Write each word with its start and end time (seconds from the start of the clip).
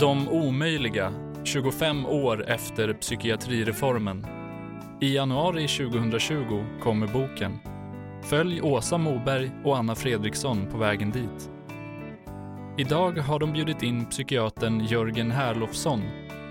De 0.00 0.28
omöjliga, 0.28 1.12
25 1.44 2.06
år 2.06 2.50
efter 2.50 2.92
psykiatrireformen. 2.92 4.26
I 5.00 5.14
januari 5.14 5.68
2020 5.68 6.64
kommer 6.82 7.06
boken. 7.06 7.58
Följ 8.22 8.60
Åsa 8.62 8.98
Moberg 8.98 9.50
och 9.64 9.78
Anna 9.78 9.94
Fredriksson 9.94 10.66
på 10.70 10.78
vägen 10.78 11.10
dit. 11.10 11.50
Idag 12.78 13.18
har 13.18 13.38
de 13.38 13.52
bjudit 13.52 13.82
in 13.82 14.06
psykiatern 14.06 14.80
Jörgen 14.80 15.30
Herlofsson 15.30 16.02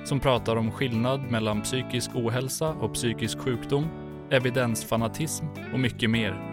som 0.05 0.19
pratar 0.19 0.55
om 0.55 0.71
skillnad 0.71 1.21
mellan 1.31 1.61
psykisk 1.61 2.11
ohälsa 2.15 2.69
och 2.69 2.93
psykisk 2.93 3.39
sjukdom, 3.39 3.87
evidensfanatism 4.31 5.45
och 5.73 5.79
mycket 5.79 6.09
mer. 6.09 6.48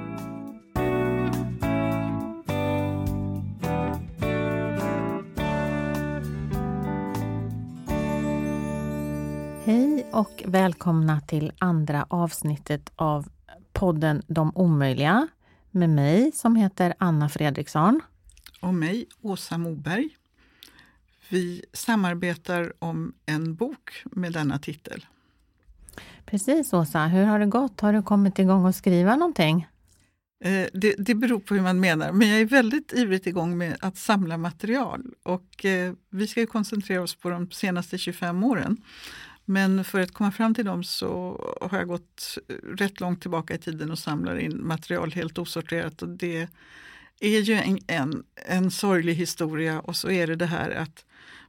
Välkomna 10.47 11.21
till 11.21 11.53
andra 11.59 12.07
avsnittet 12.11 12.93
av 12.97 13.29
podden 13.73 14.23
De 14.27 14.53
omöjliga 14.57 15.29
med 15.71 15.91
mig 15.91 16.33
som 16.35 16.57
heter 16.57 16.95
Anna 16.99 17.29
Fredriksson. 17.29 18.01
Och 18.61 18.75
mig, 18.75 19.07
Åsa 19.21 19.59
Moberg. 19.59 20.09
Vi 21.29 21.65
samarbetar 21.73 22.73
om 22.79 23.15
en 23.27 23.55
bok 23.55 24.03
med 24.05 24.33
denna 24.33 24.59
titel. 24.59 25.07
Precis 26.27 26.73
Åsa, 26.73 27.07
hur 27.07 27.25
har 27.25 27.39
det 27.39 27.47
gått? 27.47 27.81
Har 27.81 27.93
du 27.93 28.03
kommit 28.03 28.39
igång 28.39 28.65
och 28.65 28.75
skriva 28.75 29.17
någonting? 29.17 29.67
Eh, 30.45 30.67
det, 30.73 30.95
det 30.99 31.15
beror 31.15 31.39
på 31.39 31.55
hur 31.55 31.63
man 31.63 31.81
menar, 31.81 32.13
men 32.13 32.29
jag 32.29 32.41
är 32.41 32.45
väldigt 32.45 32.93
ivrigt 32.93 33.27
igång 33.27 33.59
med 33.59 33.77
att 33.81 33.97
samla 33.97 34.39
material. 34.39 35.03
Och 35.23 35.65
eh, 35.65 35.93
vi 36.11 36.27
ska 36.27 36.47
koncentrera 36.47 37.03
oss 37.03 37.15
på 37.15 37.31
de 37.31 37.51
senaste 37.51 37.99
25 37.99 38.45
åren. 38.45 38.77
Men 39.49 39.85
för 39.85 40.01
att 40.01 40.13
komma 40.13 40.33
fram 40.33 40.55
till 40.55 40.65
dem 40.65 40.85
så 40.85 41.41
har 41.61 41.79
jag 41.79 41.89
gått 41.89 42.39
rätt 42.63 43.01
långt 43.01 43.21
tillbaka 43.21 43.55
i 43.55 43.59
tiden 43.59 43.91
och 43.91 43.99
samlar 43.99 44.37
in 44.37 44.67
material 44.67 45.13
helt 45.13 45.39
osorterat. 45.39 46.03
Och 46.03 46.09
det 46.09 46.49
är 47.21 47.41
ju 47.41 47.55
en, 47.55 47.79
en, 47.87 48.25
en 48.47 48.71
sorglig 48.71 49.15
historia 49.15 49.81
och 49.81 49.97
så 49.97 50.11
är 50.11 50.27
det 50.27 50.37
det 50.37 50.47
här 50.47 50.71
att 50.71 51.05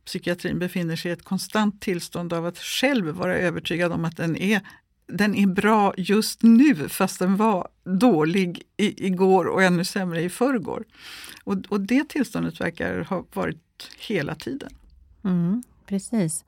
psykiatrin 0.05 0.59
befinner 0.59 0.95
sig 0.95 1.11
i 1.11 1.13
ett 1.13 1.23
konstant 1.23 1.81
tillstånd 1.81 2.33
av 2.33 2.45
att 2.45 2.57
själv 2.57 3.07
vara 3.07 3.37
övertygad 3.37 3.91
om 3.91 4.05
att 4.05 4.17
den 4.17 4.37
är 4.37 4.61
den 5.07 5.35
är 5.35 5.47
bra 5.47 5.93
just 5.97 6.43
nu 6.43 6.89
fast 6.89 7.19
den 7.19 7.37
var 7.37 7.67
dålig 7.83 8.63
i, 8.77 9.05
igår 9.07 9.45
och 9.45 9.63
ännu 9.63 9.85
sämre 9.85 10.21
i 10.21 10.29
förrgår. 10.29 10.83
Och, 11.43 11.55
och 11.69 11.81
det 11.81 12.09
tillståndet 12.09 12.61
verkar 12.61 12.99
ha 12.99 13.25
varit 13.33 13.89
hela 13.97 14.35
tiden. 14.35 14.69
Mm, 15.23 15.63
precis. 15.85 16.45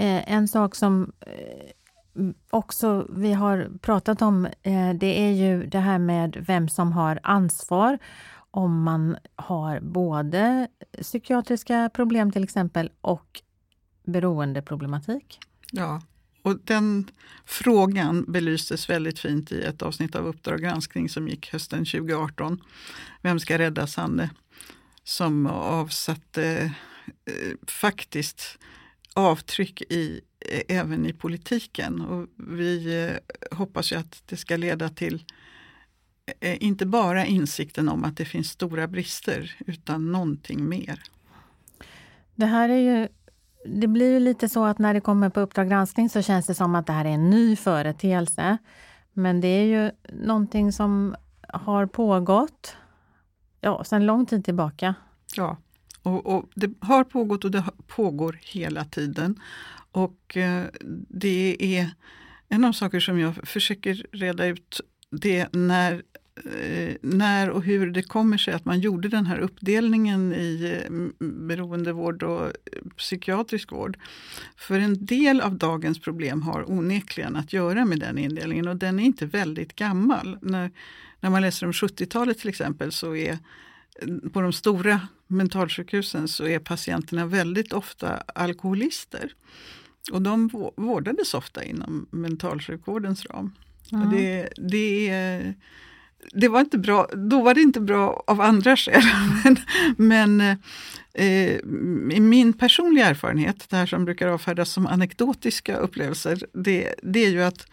Eh, 0.00 0.32
en 0.32 0.48
sak 0.48 0.74
som 0.74 1.12
eh, 1.20 2.26
också 2.50 3.06
vi 3.10 3.32
har 3.32 3.70
pratat 3.80 4.22
om, 4.22 4.46
eh, 4.46 4.94
det 4.94 5.20
är 5.20 5.30
ju 5.30 5.66
det 5.66 5.78
här 5.78 5.98
med 5.98 6.44
vem 6.46 6.68
som 6.68 6.92
har 6.92 7.20
ansvar 7.22 7.98
om 8.50 8.82
man 8.82 9.16
har 9.36 9.80
både 9.80 10.68
psykiatriska 11.02 11.90
problem 11.94 12.32
till 12.32 12.44
exempel 12.44 12.90
och 13.00 13.42
beroendeproblematik. 14.04 15.38
Ja, 15.72 16.02
och 16.42 16.58
den 16.64 17.10
frågan 17.44 18.24
belystes 18.32 18.90
väldigt 18.90 19.18
fint 19.18 19.52
i 19.52 19.62
ett 19.62 19.82
avsnitt 19.82 20.16
av 20.16 20.26
Uppdrag 20.26 20.60
granskning 20.60 21.08
som 21.08 21.28
gick 21.28 21.52
hösten 21.52 21.84
2018. 21.84 22.60
Vem 23.22 23.40
ska 23.40 23.58
rädda 23.58 23.86
Sanne? 23.86 24.30
Som 25.04 25.46
avsatte 25.46 26.72
eh, 27.24 27.56
faktiskt 27.66 28.58
avtryck 29.20 29.82
i, 29.82 30.20
eh, 30.40 30.76
även 30.78 31.06
i 31.06 31.12
politiken. 31.12 32.00
Och 32.00 32.28
vi 32.36 33.04
eh, 33.04 33.56
hoppas 33.56 33.92
ju 33.92 33.96
att 33.96 34.22
det 34.26 34.36
ska 34.36 34.56
leda 34.56 34.88
till 34.88 35.24
eh, 36.40 36.64
inte 36.64 36.86
bara 36.86 37.26
insikten 37.26 37.88
om 37.88 38.04
att 38.04 38.16
det 38.16 38.24
finns 38.24 38.50
stora 38.50 38.88
brister, 38.88 39.56
utan 39.66 40.12
någonting 40.12 40.68
mer. 40.68 41.02
Det 42.34 42.46
här 42.46 42.68
är 42.68 42.98
ju 43.00 43.08
det 43.64 43.86
blir 43.86 44.12
ju 44.12 44.20
lite 44.20 44.48
så 44.48 44.64
att 44.64 44.78
när 44.78 44.94
det 44.94 45.00
kommer 45.00 45.28
på 45.28 45.40
Uppdrag 45.40 45.68
granskning 45.68 46.08
så 46.08 46.22
känns 46.22 46.46
det 46.46 46.54
som 46.54 46.74
att 46.74 46.86
det 46.86 46.92
här 46.92 47.04
är 47.04 47.08
en 47.08 47.30
ny 47.30 47.56
företeelse. 47.56 48.58
Men 49.12 49.40
det 49.40 49.48
är 49.48 49.64
ju 49.64 49.90
någonting 50.12 50.72
som 50.72 51.16
har 51.48 51.86
pågått 51.86 52.76
ja, 53.60 53.84
sedan 53.84 54.06
lång 54.06 54.26
tid 54.26 54.44
tillbaka. 54.44 54.94
Ja, 55.36 55.56
och, 56.02 56.26
och, 56.26 56.50
det 56.54 56.70
har 56.80 57.04
pågått 57.04 57.44
och 57.44 57.50
det 57.50 57.64
pågår 57.86 58.38
hela 58.40 58.84
tiden. 58.84 59.40
Och 59.92 60.36
eh, 60.36 60.64
det 61.08 61.56
är 61.78 61.90
en 62.48 62.64
av 62.64 62.72
saker 62.72 63.00
som 63.00 63.18
jag 63.18 63.48
försöker 63.48 64.06
reda 64.12 64.46
ut 64.46 64.80
det 65.10 65.52
när, 65.52 66.02
eh, 66.60 66.94
när 67.02 67.50
och 67.50 67.62
hur 67.62 67.90
det 67.90 68.02
kommer 68.02 68.38
sig 68.38 68.54
att 68.54 68.64
man 68.64 68.80
gjorde 68.80 69.08
den 69.08 69.26
här 69.26 69.38
uppdelningen 69.38 70.32
i 70.32 70.80
eh, 70.84 70.92
beroendevård 71.18 72.22
och 72.22 72.46
eh, 72.46 72.52
psykiatrisk 72.96 73.72
vård. 73.72 73.98
För 74.56 74.78
en 74.78 75.06
del 75.06 75.40
av 75.40 75.58
dagens 75.58 76.00
problem 76.00 76.42
har 76.42 76.70
onekligen 76.70 77.36
att 77.36 77.52
göra 77.52 77.84
med 77.84 77.98
den 78.00 78.18
indelningen 78.18 78.68
och 78.68 78.76
den 78.76 79.00
är 79.00 79.04
inte 79.04 79.26
väldigt 79.26 79.76
gammal. 79.76 80.38
När, 80.42 80.70
när 81.20 81.30
man 81.30 81.42
läser 81.42 81.66
om 81.66 81.72
70-talet 81.72 82.38
till 82.38 82.48
exempel 82.48 82.92
så 82.92 83.16
är 83.16 83.38
på 84.32 84.40
de 84.40 84.52
stora 84.52 85.00
mentalsjukhusen 85.26 86.28
så 86.28 86.46
är 86.46 86.58
patienterna 86.58 87.26
väldigt 87.26 87.72
ofta 87.72 88.16
alkoholister. 88.16 89.34
Och 90.12 90.22
de 90.22 90.48
vårdades 90.76 91.34
ofta 91.34 91.64
inom 91.64 92.06
mentalsjukvårdens 92.10 93.26
ram. 93.26 93.52
Mm. 93.92 94.10
Det, 94.10 94.48
det, 94.56 95.54
det 96.32 96.48
var 96.48 96.60
inte 96.60 96.78
bra, 96.78 97.08
då 97.14 97.42
var 97.42 97.54
det 97.54 97.60
inte 97.60 97.80
bra 97.80 98.24
av 98.26 98.40
andra 98.40 98.76
skäl. 98.76 99.02
Mm. 99.44 99.56
men 99.96 100.40
eh, 101.14 101.56
i 102.16 102.20
min 102.20 102.52
personliga 102.52 103.06
erfarenhet, 103.06 103.70
det 103.70 103.76
här 103.76 103.86
som 103.86 104.04
brukar 104.04 104.28
avfärdas 104.28 104.70
som 104.70 104.86
anekdotiska 104.86 105.76
upplevelser, 105.76 106.46
det, 106.52 106.94
det 107.02 107.24
är 107.24 107.30
ju 107.30 107.42
att 107.42 107.66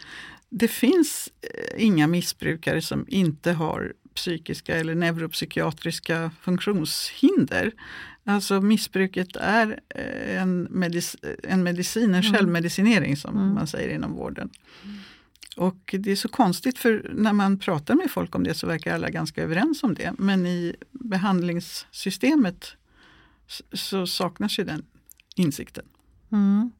det 0.50 0.68
finns 0.68 1.30
eh, 1.42 1.86
inga 1.86 2.08
missbrukare 2.08 2.82
som 2.82 3.06
inte 3.08 3.52
har 3.52 3.94
psykiska 4.18 4.78
eller 4.78 4.96
neuropsykiatriska 4.96 6.32
funktionshinder. 6.42 7.72
Alltså 8.24 8.62
missbruket 8.62 9.36
är 9.36 9.80
eh, 9.90 10.42
en, 10.42 10.68
medic 10.70 11.16
en 11.44 11.64
medicin, 11.64 12.04
en 12.04 12.24
mm. 12.24 12.34
självmedicinering 12.34 13.18
som 13.18 13.38
mm. 13.38 13.54
man 13.54 13.68
säger 13.68 13.96
inom 13.96 14.14
vården. 14.14 14.50
Och 15.58 15.96
det 16.00 16.12
är 16.12 16.16
så 16.16 16.30
konstigt 16.30 16.80
för 16.80 17.12
när 17.14 17.34
man 17.34 17.60
pratar 17.60 17.96
med 17.96 18.12
folk 18.12 18.36
om 18.36 18.44
det 18.44 18.54
så 18.54 18.68
verkar 18.68 18.96
alla 18.96 19.10
ganska 19.10 19.44
överens 19.44 19.84
om 19.84 19.94
det. 19.94 20.14
Men 20.18 20.46
i 20.46 20.76
behandlingssystemet 20.92 22.76
så 23.74 24.08
saknas 24.08 24.60
ju 24.60 24.64
den 24.64 24.86
insikten. 25.36 25.86
Mm. 26.32 26.72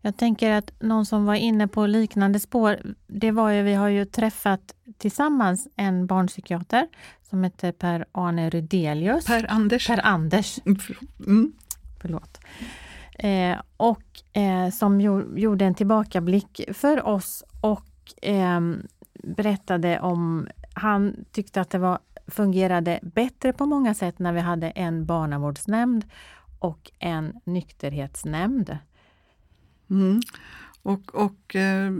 Jag 0.00 0.16
tänker 0.16 0.50
att 0.50 0.72
någon 0.80 1.06
som 1.06 1.24
var 1.24 1.34
inne 1.34 1.68
på 1.68 1.86
liknande 1.86 2.40
spår, 2.40 2.78
det 3.06 3.30
var 3.30 3.50
ju, 3.50 3.62
vi 3.62 3.74
har 3.74 3.88
ju 3.88 4.04
träffat 4.04 4.74
tillsammans 4.98 5.68
en 5.76 6.06
barnpsykiater 6.06 6.88
som 7.30 7.44
heter 7.44 7.72
Per-Arne 7.72 8.50
Rydelius. 8.50 9.26
Per-Anders. 9.26 9.86
Per-Anders. 9.86 10.58
Mm. 11.26 11.52
Förlåt. 12.00 12.40
Eh, 13.18 13.56
och 13.76 14.38
eh, 14.40 14.70
som 14.70 15.00
jo, 15.00 15.38
gjorde 15.38 15.64
en 15.64 15.74
tillbakablick 15.74 16.60
för 16.72 17.06
oss 17.06 17.44
och 17.60 18.24
eh, 18.24 18.60
berättade 19.12 20.00
om, 20.00 20.48
han 20.74 21.24
tyckte 21.32 21.60
att 21.60 21.70
det 21.70 21.78
var, 21.78 21.98
fungerade 22.26 22.98
bättre 23.02 23.52
på 23.52 23.66
många 23.66 23.94
sätt 23.94 24.18
när 24.18 24.32
vi 24.32 24.40
hade 24.40 24.70
en 24.70 25.06
barnavårdsnämnd 25.06 26.04
och 26.58 26.90
en 26.98 27.40
nykterhetsnämnd. 27.44 28.78
Mm. 29.90 30.20
Och, 30.82 31.14
och 31.14 31.56
eh, 31.56 31.92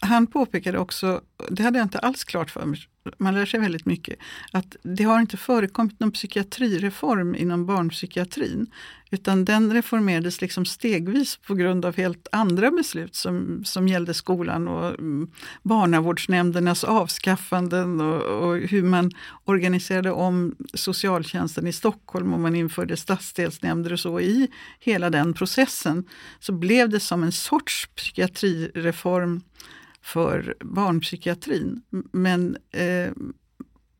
han 0.00 0.26
påpekade 0.26 0.78
också, 0.78 1.20
det 1.50 1.62
hade 1.62 1.78
jag 1.78 1.84
inte 1.84 1.98
alls 1.98 2.24
klart 2.24 2.50
för 2.50 2.66
mig, 2.66 2.80
man 3.18 3.34
lär 3.34 3.46
sig 3.46 3.60
väldigt 3.60 3.86
mycket, 3.86 4.18
att 4.52 4.76
det 4.82 5.04
har 5.04 5.20
inte 5.20 5.36
förekommit 5.36 6.00
någon 6.00 6.12
psykiatrireform 6.12 7.34
inom 7.34 7.66
barnpsykiatrin. 7.66 8.66
Utan 9.10 9.44
den 9.44 9.72
reformerades 9.72 10.40
liksom 10.40 10.64
stegvis 10.64 11.36
på 11.36 11.54
grund 11.54 11.84
av 11.84 11.96
helt 11.96 12.28
andra 12.32 12.70
beslut 12.70 13.14
som, 13.14 13.64
som 13.64 13.88
gällde 13.88 14.14
skolan 14.14 14.68
och 14.68 14.88
mm, 14.88 15.30
barnavårdsnämndernas 15.62 16.84
avskaffanden 16.84 18.00
och, 18.00 18.22
och, 18.22 18.58
hur 18.58 18.82
man 18.82 19.10
organiserade 19.44 20.10
om 20.10 20.54
socialtjänsten 20.74 21.66
i 21.66 21.72
Stockholm 21.72 22.34
och 22.34 22.40
man 22.40 22.56
införde 22.56 22.96
stadsdelsnämnder 22.96 23.92
och 23.92 24.00
så. 24.00 24.20
I 24.20 24.48
hela 24.80 25.10
den 25.10 25.34
processen 25.34 26.04
så 26.40 26.52
blev 26.52 26.88
det 26.88 27.00
som 27.00 27.22
en 27.22 27.32
sorts 27.32 27.88
psykiatrireform 27.96 29.40
för 30.02 30.54
barnpsykiatrin. 30.60 31.82
Men, 32.12 32.56
eh, 32.70 33.12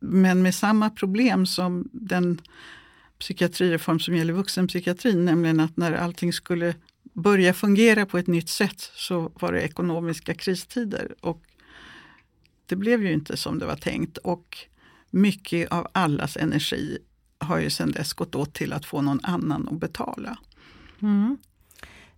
men 0.00 0.42
med 0.42 0.54
samma 0.54 0.90
problem 0.90 1.46
som 1.46 1.88
den 1.92 2.40
psykiatrireform 3.18 4.00
som 4.00 4.16
gäller 4.16 4.32
vuxenpsykiatrin, 4.32 5.24
nämligen 5.24 5.60
att 5.60 5.76
när 5.76 5.92
allting 5.92 6.32
skulle 6.32 6.74
börja 7.12 7.54
fungera 7.54 8.06
på 8.06 8.18
ett 8.18 8.26
nytt 8.26 8.48
sätt 8.48 8.90
så 8.94 9.32
var 9.34 9.52
det 9.52 9.62
ekonomiska 9.62 10.34
kristider. 10.34 11.14
Och 11.20 11.42
det 12.66 12.76
blev 12.76 13.02
ju 13.02 13.12
inte 13.12 13.36
som 13.36 13.58
det 13.58 13.66
var 13.66 13.76
tänkt 13.76 14.18
och 14.18 14.58
mycket 15.10 15.72
av 15.72 15.88
allas 15.92 16.36
energi 16.36 16.98
har 17.38 17.58
ju 17.58 17.70
sedan 17.70 17.92
dess 17.92 18.12
gått 18.12 18.34
åt 18.34 18.54
till 18.54 18.72
att 18.72 18.86
få 18.86 19.00
någon 19.00 19.20
annan 19.22 19.68
att 19.68 19.80
betala. 19.80 20.38
Mm. 21.02 21.38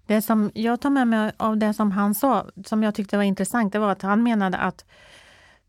Det 0.07 0.23
som 0.23 0.51
jag 0.55 0.81
tar 0.81 0.91
med 0.91 1.09
mig 1.09 1.33
av 1.37 1.57
det 1.57 1.75
som 1.75 1.91
han 1.91 2.15
sa, 2.15 2.47
som 2.65 2.83
jag 2.83 2.95
tyckte 2.95 3.17
var 3.17 3.25
intressant, 3.25 3.73
det 3.73 3.79
var 3.79 3.91
att 3.91 4.03
han 4.03 4.23
menade 4.23 4.59
att 4.59 4.85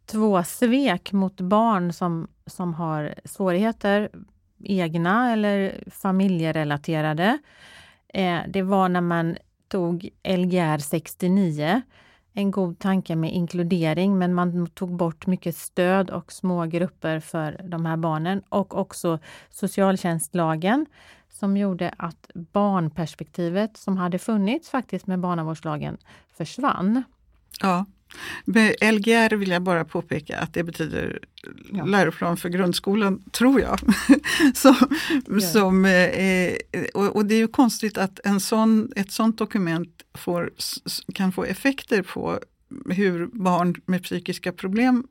två 0.05 0.43
svek 0.43 1.11
mot 1.11 1.41
barn 1.41 1.93
som, 1.93 2.27
som 2.45 2.73
har 2.73 3.15
svårigheter, 3.25 4.09
egna 4.63 5.31
eller 5.31 5.83
familjerelaterade. 5.91 7.37
Eh, 8.07 8.39
det 8.47 8.61
var 8.61 8.89
när 8.89 9.01
man 9.01 9.37
tog 9.67 10.09
Lgr 10.23 10.77
69, 10.77 11.81
en 12.33 12.51
god 12.51 12.79
tanke 12.79 13.15
med 13.15 13.33
inkludering, 13.33 14.17
men 14.17 14.33
man 14.33 14.67
tog 14.67 14.95
bort 14.95 15.27
mycket 15.27 15.55
stöd 15.55 16.09
och 16.09 16.31
små 16.31 16.65
grupper 16.65 17.19
för 17.19 17.61
de 17.63 17.85
här 17.85 17.97
barnen 17.97 18.41
och 18.49 18.77
också 18.77 19.19
socialtjänstlagen 19.49 20.85
som 21.45 21.57
gjorde 21.57 21.93
att 21.97 22.31
barnperspektivet 22.33 23.77
som 23.77 23.97
hade 23.97 24.19
funnits 24.19 24.69
faktiskt 24.69 25.07
med 25.07 25.19
barnavårdslagen 25.19 25.97
försvann. 26.37 27.03
Ja. 27.61 27.85
Med 28.45 28.75
Lgr 28.81 29.35
vill 29.35 29.49
jag 29.49 29.61
bara 29.61 29.85
påpeka 29.85 30.39
att 30.39 30.53
det 30.53 30.63
betyder 30.63 31.19
ja. 31.71 31.85
läroplan 31.85 32.37
för 32.37 32.49
grundskolan, 32.49 33.23
tror 33.31 33.61
jag. 33.61 33.79
som, 34.53 34.75
ja. 35.27 35.39
som, 35.39 35.85
eh, 35.85 36.53
och, 36.93 37.15
och, 37.15 37.25
det 37.25 37.35
är 37.35 37.39
ju 37.39 37.47
konstigt 37.47 37.97
att 37.97 38.19
en 38.23 38.39
sån, 38.39 38.91
ett 38.95 39.11
sånt 39.11 39.37
dokument 39.37 40.03
får, 40.13 40.51
kan 41.13 41.31
få 41.31 41.43
effekter 41.43 42.01
på 42.01 42.39
hur 42.89 43.27
barn 43.27 43.75
med 43.85 44.03
psykiska 44.03 44.51
problem 44.51 45.07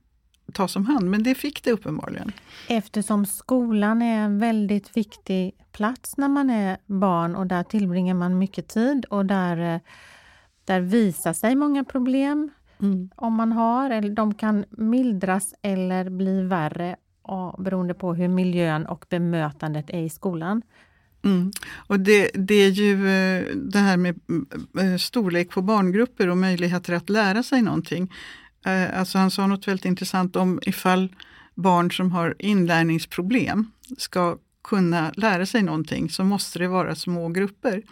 tas 0.53 0.77
om 0.77 0.85
hand, 0.85 1.11
men 1.11 1.23
det 1.23 1.35
fick 1.35 1.65
det 1.65 1.73
uppenbarligen. 1.73 2.33
Eftersom 2.69 3.27
skolan 3.27 4.03
är 4.03 4.19
en 4.19 4.39
väldigt 4.39 4.97
viktig 4.97 5.53
plats 5.73 6.17
när 6.17 6.29
man 6.29 6.51
är 6.51 6.79
barn 6.87 7.37
och 7.37 7.47
där 7.47 7.63
tillbringar 7.63 8.15
man 8.15 8.39
mycket 8.39 8.69
tid 8.69 9.05
och 9.05 9.27
där, 9.27 9.75
eh, 9.75 9.81
där 10.65 10.81
visar 10.81 11.33
sig 11.33 11.55
många 11.55 11.85
problem 11.85 12.51
mm. 12.81 13.11
om 13.17 13.33
man 13.33 13.53
har, 13.53 13.91
eller 13.91 14.11
de 14.11 14.35
kan 14.35 14.65
mildras 14.71 15.55
eller 15.63 16.11
bli 16.11 16.43
värre 16.43 16.97
beroende 17.59 17.95
på 17.95 18.15
hur 18.15 18.29
miljön 18.29 18.87
och 18.87 19.07
bemötandet 19.09 19.91
är 19.91 20.03
i 20.03 20.11
skolan. 20.11 20.63
Mm. 21.25 21.53
Och 21.87 22.01
det, 22.01 22.31
det, 22.35 22.55
är 22.55 22.71
ju 22.71 22.95
eh, 22.95 23.57
det 23.57 23.79
här 23.79 23.97
med 23.97 24.21
eh, 24.81 24.97
storlek 24.99 25.51
på 25.51 25.63
barngrupper 25.63 26.29
och 26.29 26.37
möjligheter 26.37 26.93
att 26.93 27.11
lära 27.11 27.43
sig 27.43 27.63
någonting. 27.63 28.13
Eh, 28.65 28.99
alltså 28.99 29.19
han 29.19 29.31
sa 29.31 29.47
något 29.47 29.69
väldigt 29.69 29.85
intressant 29.85 30.37
om 30.37 30.61
ifall 30.63 31.09
barn 31.55 31.91
som 31.93 32.13
har 32.13 32.35
inlärningsproblem 32.39 33.71
ska 33.99 34.39
kunna 34.65 35.13
lära 35.17 35.47
sig 35.47 35.63
någonting 35.63 36.11
så 36.11 36.25
måste 36.25 36.59
det 36.59 36.69
vara 36.69 36.95
små 36.95 37.29
grupper. 37.29 37.83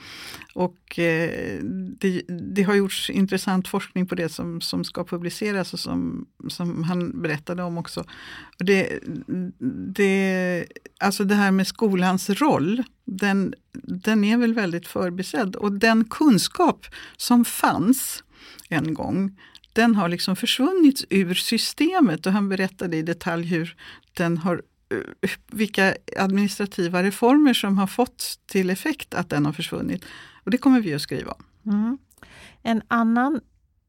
Och 0.55 0.99
eh, 0.99 1.59
det, 1.99 2.23
det, 2.29 2.63
har 2.63 2.75
gjorts 2.75 3.11
intressant 3.11 3.69
forskning 3.69 4.07
på 4.07 4.15
det 4.15 4.29
som, 4.29 4.61
som 4.61 4.85
ska 4.85 5.05
publiceras 5.05 5.73
och 5.73 5.81
som, 5.81 6.27
som 6.49 6.83
han 6.83 7.23
berättade 7.23 7.63
om 7.63 7.79
också. 7.79 8.05
Det, 8.59 8.99
det, 9.95 10.67
alltså 11.01 11.25
det 11.25 11.35
här 11.35 11.51
med 11.51 11.67
skolans 11.67 12.31
roll, 12.31 12.83
den, 13.05 13.55
den 13.83 14.25
är 14.25 14.37
väl 14.37 14.55
väldigt 14.55 14.89
förbisedd. 14.89 15.57
Och 15.57 15.73
den 15.73 16.05
kunskap 16.05 16.87
som 17.17 17.45
fanns 17.45 18.25
en 18.69 18.95
gång, 18.95 19.39
den 19.73 19.95
har 19.95 20.09
liksom 20.09 20.37
försvunnit 20.37 21.05
ur 21.11 21.35
systemet 21.35 22.27
och 22.27 22.33
han 22.33 22.49
berättade 22.49 22.97
i 22.97 23.03
detalj 23.03 23.47
hur 23.47 23.77
den 24.15 24.39
har 24.39 24.63
Eh, 24.93 25.31
vilka 25.47 25.95
administrativa 26.17 27.03
reformer 27.03 27.55
som 27.55 27.79
har 27.79 27.87
fått 27.87 28.39
till 28.47 28.71
effekt 28.71 29.15
att 29.15 29.31
den 29.31 29.47
har 29.47 29.53
försvunnit. 29.53 30.05
Och 30.45 30.51
det 30.51 30.59
kommer 30.59 30.81
vi 30.81 30.95
att 30.95 31.03
skriva 31.03 31.33
om. 31.33 31.73
Mm. 31.73 31.99
En 32.63 32.83
annan 32.89 33.41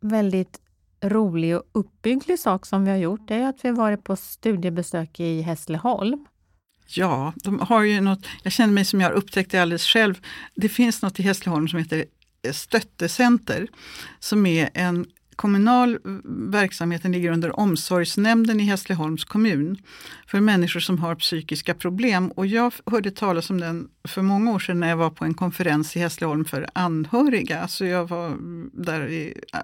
väldigt 0.01 0.59
rolig 1.03 1.55
och 1.55 1.63
uppbygglig 1.71 2.39
sak 2.39 2.65
som 2.65 2.85
vi 2.85 2.91
har 2.91 2.97
gjort 2.97 3.31
är 3.31 3.47
att 3.47 3.65
vi 3.65 3.69
har 3.69 3.75
varit 3.75 4.03
på 4.03 4.15
studiebesök 4.15 5.19
i 5.19 5.41
Hässleholm. 5.41 6.25
Ja, 6.87 7.33
de 7.35 7.59
har 7.59 7.83
ju 7.83 8.01
något, 8.01 8.25
jag 8.43 8.53
känner 8.53 8.73
mig 8.73 8.85
som 8.85 9.01
jag 9.01 9.09
har 9.09 9.15
upptäckt 9.15 9.51
det 9.51 9.59
alldeles 9.59 9.85
själv. 9.85 10.21
Det 10.55 10.69
finns 10.69 11.01
något 11.01 11.19
i 11.19 11.23
Hässleholm 11.23 11.67
som 11.67 11.79
heter 11.79 12.05
Stöttecenter 12.51 13.67
som 14.19 14.45
är 14.45 14.69
en 14.73 15.05
kommunal 15.35 15.99
verksamheten 16.51 17.11
ligger 17.11 17.31
under 17.31 17.59
omsorgsnämnden 17.59 18.59
i 18.59 18.63
Hässleholms 18.63 19.23
kommun 19.23 19.77
för 20.27 20.39
människor 20.39 20.79
som 20.79 20.99
har 20.99 21.15
psykiska 21.15 21.73
problem. 21.73 22.31
Och 22.31 22.47
jag 22.47 22.73
hörde 22.85 23.11
talas 23.11 23.49
om 23.49 23.59
den 23.59 23.87
för 24.07 24.21
många 24.21 24.51
år 24.51 24.59
sedan 24.59 24.79
när 24.79 24.89
jag 24.89 24.97
var 24.97 25.09
på 25.09 25.25
en 25.25 25.33
konferens 25.33 25.95
i 25.95 25.99
Hässleholm 25.99 26.45
för 26.45 26.67
anhöriga. 26.73 27.67
Så 27.67 27.85
jag 27.85 28.09
var 28.09 28.37
där 28.83 29.07
i, 29.07 29.33
äh, 29.53 29.59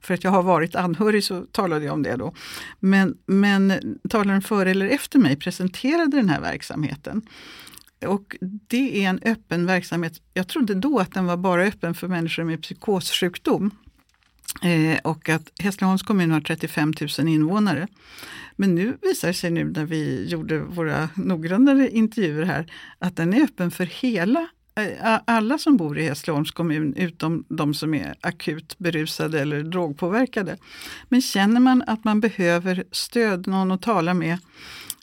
för 0.00 0.14
att 0.14 0.24
jag 0.24 0.30
har 0.30 0.42
varit 0.42 0.74
anhörig 0.74 1.24
så 1.24 1.40
talade 1.40 1.84
jag 1.84 1.94
om 1.94 2.02
det 2.02 2.16
då. 2.16 2.34
Men, 2.80 3.16
men 3.26 3.72
talaren 4.08 4.42
före 4.42 4.70
eller 4.70 4.88
efter 4.88 5.18
mig 5.18 5.36
presenterade 5.36 6.16
den 6.16 6.28
här 6.28 6.40
verksamheten. 6.40 7.22
Och 8.06 8.36
det 8.40 9.04
är 9.04 9.08
en 9.08 9.20
öppen 9.22 9.66
verksamhet. 9.66 10.12
Jag 10.34 10.48
trodde 10.48 10.74
då 10.74 10.98
att 10.98 11.14
den 11.14 11.26
var 11.26 11.36
bara 11.36 11.64
öppen 11.64 11.94
för 11.94 12.08
människor 12.08 12.44
med 12.44 12.62
psykossjukdom. 12.62 13.70
Eh, 14.62 14.98
och 15.04 15.28
att 15.28 15.52
Hässleholms 15.58 16.02
kommun 16.02 16.30
har 16.30 16.40
35 16.40 16.92
000 17.18 17.28
invånare. 17.28 17.88
Men 18.56 18.74
nu 18.74 18.98
visar 19.02 19.28
det 19.28 19.34
sig 19.34 19.50
nu 19.50 19.64
när 19.64 19.84
vi 19.84 20.24
gjorde 20.28 20.58
våra 20.58 21.08
noggrannare 21.14 21.90
intervjuer 21.90 22.44
här 22.44 22.72
att 22.98 23.16
den 23.16 23.34
är 23.34 23.44
öppen 23.44 23.70
för 23.70 23.84
hela 23.84 24.48
eh, 24.76 25.18
alla 25.24 25.58
som 25.58 25.76
bor 25.76 25.98
i 25.98 26.08
Hässleholms 26.08 26.50
kommun 26.50 26.94
utom 26.96 27.44
de 27.48 27.74
som 27.74 27.94
är 27.94 28.14
akut 28.20 28.78
berusade 28.78 29.40
eller 29.40 29.62
drogpåverkade. 29.62 30.56
Men 31.08 31.22
känner 31.22 31.60
man 31.60 31.82
att 31.86 32.04
man 32.04 32.20
behöver 32.20 32.84
stöd, 32.90 33.46
någon 33.46 33.72
att 33.72 33.82
tala 33.82 34.14
med 34.14 34.38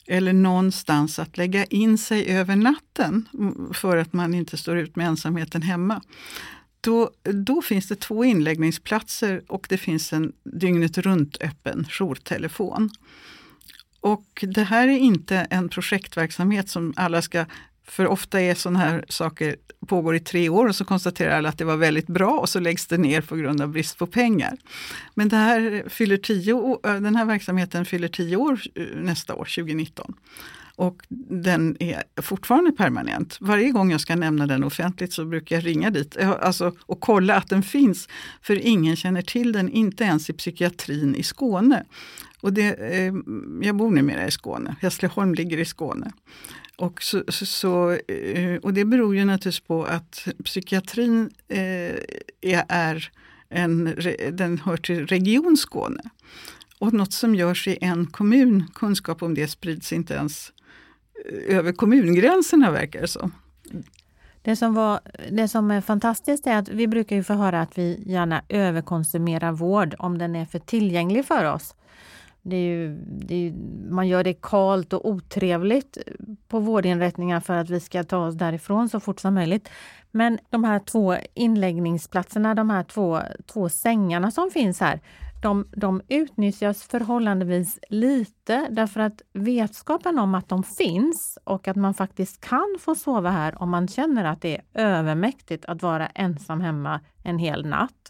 eller 0.06 0.32
någonstans 0.32 1.18
att 1.18 1.36
lägga 1.36 1.64
in 1.64 1.98
sig 1.98 2.26
över 2.26 2.56
natten 2.56 3.28
för 3.74 3.96
att 3.96 4.12
man 4.12 4.34
inte 4.34 4.56
står 4.56 4.78
ut 4.78 4.96
med 4.96 5.06
ensamheten 5.06 5.62
hemma, 5.62 6.02
då, 6.82 7.10
då 7.22 7.62
finns 7.62 7.88
det 7.88 7.96
två 7.96 8.24
inläggningsplatser 8.24 9.42
och 9.48 9.66
det 9.68 9.78
finns 9.78 10.12
en 10.12 10.32
dygnet 10.44 10.98
runt 10.98 11.42
öppen 11.42 11.86
jourtelefon. 11.90 12.90
Och 14.00 14.44
det 14.48 14.62
här 14.62 14.88
är 14.88 14.98
inte 14.98 15.36
en 15.36 15.68
projektverksamhet 15.68 16.68
som 16.68 16.94
alla 16.96 17.22
ska 17.22 17.44
för 17.84 18.06
ofta 18.06 18.40
är 18.40 18.54
sådana 18.54 18.78
här 18.78 19.04
saker 19.08 19.56
pågår 19.86 20.16
i 20.16 20.20
tre 20.20 20.48
år 20.48 20.66
och 20.66 20.76
så 20.76 20.84
konstaterar 20.84 21.36
alla 21.36 21.48
att 21.48 21.58
det 21.58 21.64
var 21.64 21.76
väldigt 21.76 22.06
bra 22.06 22.38
och 22.38 22.48
så 22.48 22.60
läggs 22.60 22.86
det 22.86 22.98
ner 22.98 23.20
på 23.20 23.36
grund 23.36 23.60
av 23.60 23.68
brist 23.68 23.98
på 23.98 24.06
pengar. 24.06 24.56
Men 25.14 25.28
det 25.28 25.36
här 25.36 25.84
fyller 25.88 26.16
tio, 26.16 26.78
den 26.82 27.16
här 27.16 27.24
verksamheten 27.24 27.84
fyller 27.84 28.08
tio 28.08 28.36
år 28.36 28.60
eh, 28.74 28.86
nästa 28.94 29.34
år, 29.34 29.44
2019. 29.44 30.14
Och 30.76 31.02
den 31.28 31.76
är 31.80 32.02
fortfarande 32.22 32.72
permanent. 32.72 33.36
Varje 33.40 33.70
gång 33.70 33.90
jag 33.90 34.00
ska 34.00 34.16
nämna 34.16 34.46
den 34.46 34.64
offentligt 34.64 35.12
så 35.12 35.24
brukar 35.24 35.56
jag 35.56 35.66
ringa 35.66 35.90
dit 35.90 36.16
alltså, 36.16 36.72
och 36.80 37.00
kolla 37.00 37.36
att 37.36 37.48
den 37.48 37.62
finns. 37.62 38.08
För 38.42 38.56
ingen 38.66 38.96
känner 38.96 39.22
till 39.22 39.52
den, 39.52 39.68
inte 39.68 40.04
ens 40.04 40.30
i 40.30 40.32
psykiatrin 40.32 41.14
i 41.14 41.22
Skåne. 41.22 41.84
Och 42.40 42.52
det, 42.52 42.74
eh, 42.74 43.14
jag 43.62 43.76
bor 43.76 43.90
numera 43.90 44.26
i 44.26 44.30
Skåne, 44.30 44.76
Hässleholm 44.80 45.34
ligger 45.34 45.58
i 45.58 45.64
Skåne. 45.64 46.12
Och, 46.76 47.02
så, 47.02 47.22
så, 47.28 47.90
eh, 47.90 48.56
och 48.62 48.74
det 48.74 48.84
beror 48.84 49.16
ju 49.16 49.24
naturligtvis 49.24 49.60
på 49.60 49.84
att 49.84 50.28
psykiatrin 50.44 51.30
eh, 51.48 51.96
är 52.68 53.10
en, 53.48 53.96
den 54.32 54.58
hör 54.58 54.76
till 54.76 55.06
Region 55.06 55.56
Skåne. 55.56 56.02
Och 56.78 56.92
något 56.92 57.12
som 57.12 57.34
görs 57.34 57.68
i 57.68 57.78
en 57.80 58.06
kommun, 58.06 58.64
kunskap 58.74 59.22
om 59.22 59.34
det 59.34 59.48
sprids 59.48 59.92
inte 59.92 60.14
ens 60.14 60.52
över 61.48 61.72
kommungränserna 61.72 62.70
verkar 62.70 63.00
det 63.00 63.08
som. 63.08 63.32
Det 64.42 64.56
som, 64.56 64.74
var, 64.74 65.00
det 65.30 65.48
som 65.48 65.70
är 65.70 65.80
fantastiskt 65.80 66.46
är 66.46 66.56
att 66.56 66.68
vi 66.68 66.86
brukar 66.86 67.16
ju 67.16 67.22
få 67.22 67.34
höra 67.34 67.60
att 67.60 67.78
vi 67.78 68.02
gärna 68.06 68.42
överkonsumerar 68.48 69.52
vård 69.52 69.94
om 69.98 70.18
den 70.18 70.36
är 70.36 70.44
för 70.44 70.58
tillgänglig 70.58 71.26
för 71.26 71.54
oss. 71.54 71.74
Det 72.42 72.56
är 72.56 72.60
ju, 72.60 72.98
det 73.06 73.34
är, 73.34 73.52
man 73.90 74.08
gör 74.08 74.24
det 74.24 74.34
kalt 74.34 74.92
och 74.92 75.08
otrevligt 75.08 75.98
på 76.48 76.58
vårdinrättningar 76.58 77.40
för 77.40 77.56
att 77.56 77.70
vi 77.70 77.80
ska 77.80 78.04
ta 78.04 78.26
oss 78.26 78.34
därifrån 78.34 78.88
så 78.88 79.00
fort 79.00 79.20
som 79.20 79.34
möjligt. 79.34 79.68
Men 80.10 80.38
de 80.50 80.64
här 80.64 80.78
två 80.78 81.16
inläggningsplatserna, 81.34 82.54
de 82.54 82.70
här 82.70 82.84
två, 82.84 83.20
två 83.46 83.68
sängarna 83.68 84.30
som 84.30 84.50
finns 84.50 84.80
här, 84.80 85.00
de, 85.42 85.66
de 85.76 86.02
utnyttjas 86.08 86.82
förhållandevis 86.82 87.78
lite 87.88 88.68
därför 88.70 89.00
att 89.00 89.22
vetskapen 89.32 90.18
om 90.18 90.34
att 90.34 90.48
de 90.48 90.62
finns 90.62 91.38
och 91.44 91.68
att 91.68 91.76
man 91.76 91.94
faktiskt 91.94 92.40
kan 92.40 92.76
få 92.80 92.94
sova 92.94 93.30
här 93.30 93.62
om 93.62 93.70
man 93.70 93.88
känner 93.88 94.24
att 94.24 94.42
det 94.42 94.56
är 94.56 94.62
övermäktigt 94.74 95.64
att 95.64 95.82
vara 95.82 96.06
ensam 96.06 96.60
hemma 96.60 97.00
en 97.22 97.38
hel 97.38 97.66
natt. 97.66 98.08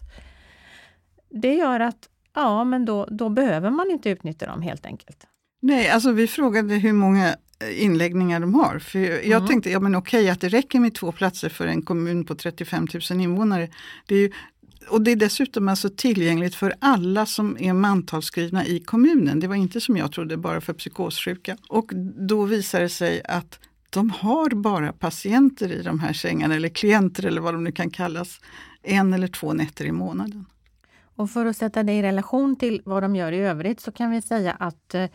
Det 1.29 1.53
gör 1.53 1.79
att 1.79 2.09
ja, 2.35 2.63
men 2.63 2.85
då, 2.85 3.07
då 3.11 3.29
behöver 3.29 3.69
man 3.69 3.91
inte 3.91 4.09
utnyttja 4.09 4.45
dem 4.45 4.61
helt 4.61 4.85
enkelt. 4.85 5.27
Nej, 5.61 5.89
alltså 5.89 6.11
vi 6.11 6.27
frågade 6.27 6.75
hur 6.75 6.93
många 6.93 7.35
inläggningar 7.71 8.39
de 8.39 8.53
har. 8.53 8.79
För 8.79 8.99
jag 8.99 9.25
mm. 9.25 9.47
tänkte, 9.47 9.69
ja 9.69 9.79
men 9.79 9.95
okej 9.95 10.29
att 10.29 10.41
det 10.41 10.49
räcker 10.49 10.79
med 10.79 10.93
två 10.95 11.11
platser 11.11 11.49
för 11.49 11.67
en 11.67 11.81
kommun 11.81 12.25
på 12.25 12.35
35 12.35 12.87
000 13.11 13.21
invånare. 13.21 13.69
Det 14.07 14.15
är 14.15 14.19
ju, 14.19 14.31
och 14.89 15.01
det 15.01 15.11
är 15.11 15.15
dessutom 15.15 15.67
alltså 15.67 15.89
tillgängligt 15.89 16.55
för 16.55 16.73
alla 16.79 17.25
som 17.25 17.57
är 17.59 17.73
mantalsskrivna 17.73 18.65
i 18.65 18.79
kommunen. 18.79 19.39
Det 19.39 19.47
var 19.47 19.55
inte 19.55 19.81
som 19.81 19.97
jag 19.97 20.11
trodde 20.11 20.37
bara 20.37 20.61
för 20.61 20.73
psykossjuka. 20.73 21.57
Och 21.69 21.91
då 22.27 22.45
visar 22.45 22.81
det 22.81 22.89
sig 22.89 23.21
att 23.25 23.59
de 23.89 24.09
har 24.09 24.49
bara 24.49 24.93
patienter 24.93 25.71
i 25.71 25.81
de 25.81 25.99
här 25.99 26.13
sängarna, 26.13 26.55
eller 26.55 26.69
klienter 26.69 27.25
eller 27.25 27.41
vad 27.41 27.53
de 27.53 27.63
nu 27.63 27.71
kan 27.71 27.89
kallas, 27.89 28.39
en 28.83 29.13
eller 29.13 29.27
två 29.27 29.53
nätter 29.53 29.85
i 29.85 29.91
månaden. 29.91 30.45
Och 31.15 31.29
för 31.29 31.45
att 31.45 31.57
sätta 31.57 31.83
det 31.83 31.93
i 31.93 32.01
relation 32.01 32.55
till 32.55 32.81
vad 32.85 33.03
de 33.03 33.15
gör 33.15 33.31
i 33.31 33.39
övrigt 33.39 33.79
så 33.79 33.91
kan 33.91 34.11
vi 34.11 34.21
säga 34.21 34.51
att 34.51 34.95
eh, 34.95 35.05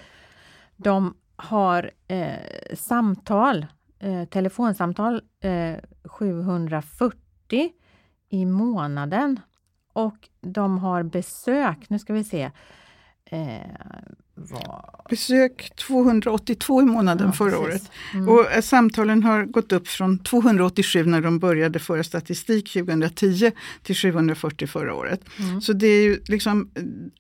de 0.77 1.15
har 1.37 1.91
eh, 2.09 2.77
samtal, 2.77 3.67
eh, 3.99 4.25
telefonsamtal 4.25 5.23
eh, 5.41 5.75
740 6.05 7.71
i 8.31 8.45
månaden 8.45 9.41
och 9.99 10.29
de 10.41 10.79
har 10.79 11.03
besök, 11.03 11.91
nu 11.91 11.99
ska 11.99 12.13
vi 12.13 12.25
se, 12.25 12.51
eh. 13.25 13.61
Besök 15.11 15.73
282 15.77 16.83
i 16.83 16.85
månaden 16.85 17.27
ja, 17.27 17.33
förra 17.33 17.51
precis. 17.51 17.67
året. 17.67 17.91
Mm. 18.15 18.29
Och 18.29 18.53
eh, 18.53 18.61
samtalen 18.61 19.23
har 19.23 19.45
gått 19.45 19.73
upp 19.73 19.89
från 19.89 20.19
287 20.19 21.05
när 21.05 21.21
de 21.21 21.39
började 21.39 21.79
föra 21.79 22.05
statistik 22.05 22.73
2010 22.73 23.53
till 23.83 23.97
740 23.97 24.67
förra 24.67 24.95
året. 24.95 25.21
Mm. 25.39 25.61
Så 25.61 25.73
det 25.73 25.87
är 25.87 26.03
ju 26.03 26.21
liksom, 26.29 26.71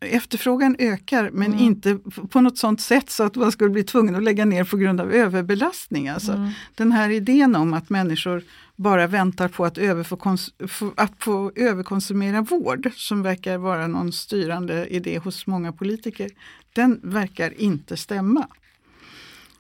eh, 0.01 0.15
efterfrågan 0.15 0.77
ökar 0.79 1.31
men 1.33 1.53
mm. 1.53 1.59
inte 1.59 1.99
på 2.31 2.41
något 2.41 2.59
sånt 2.59 2.81
sätt 2.81 3.11
så 3.11 3.25
att 3.25 3.37
man 3.37 3.53
skulle 3.53 3.71
bli 3.71 3.85
tvungen 3.85 4.15
att 4.15 4.23
lägga 4.23 4.45
ner 4.45 4.65
på 4.65 4.77
grund 4.77 5.01
av 5.01 5.13
överbelastning. 5.13 6.09
Alltså, 6.09 6.33
mm. 6.33 6.51
Den 6.75 6.93
här 6.93 7.11
idén 7.11 7.57
om 7.57 7.75
att 7.75 7.91
människor 7.91 8.43
bara 8.79 9.07
väntar 9.07 9.49
på 9.49 9.65
att, 9.65 9.79
att 10.97 11.13
få 11.19 11.53
överkonsumera 11.55 12.43
vård, 12.43 12.91
som 12.95 13.23
verkar 13.23 13.59
vara 13.59 13.87
någon 13.87 14.13
styrande 14.13 14.87
idé 14.87 15.19
hos 15.19 15.47
många 15.47 15.73
politiker, 15.73 16.31
den 16.73 17.01
verkar 17.03 17.61
inte 17.61 17.97
stämma. 17.97 18.47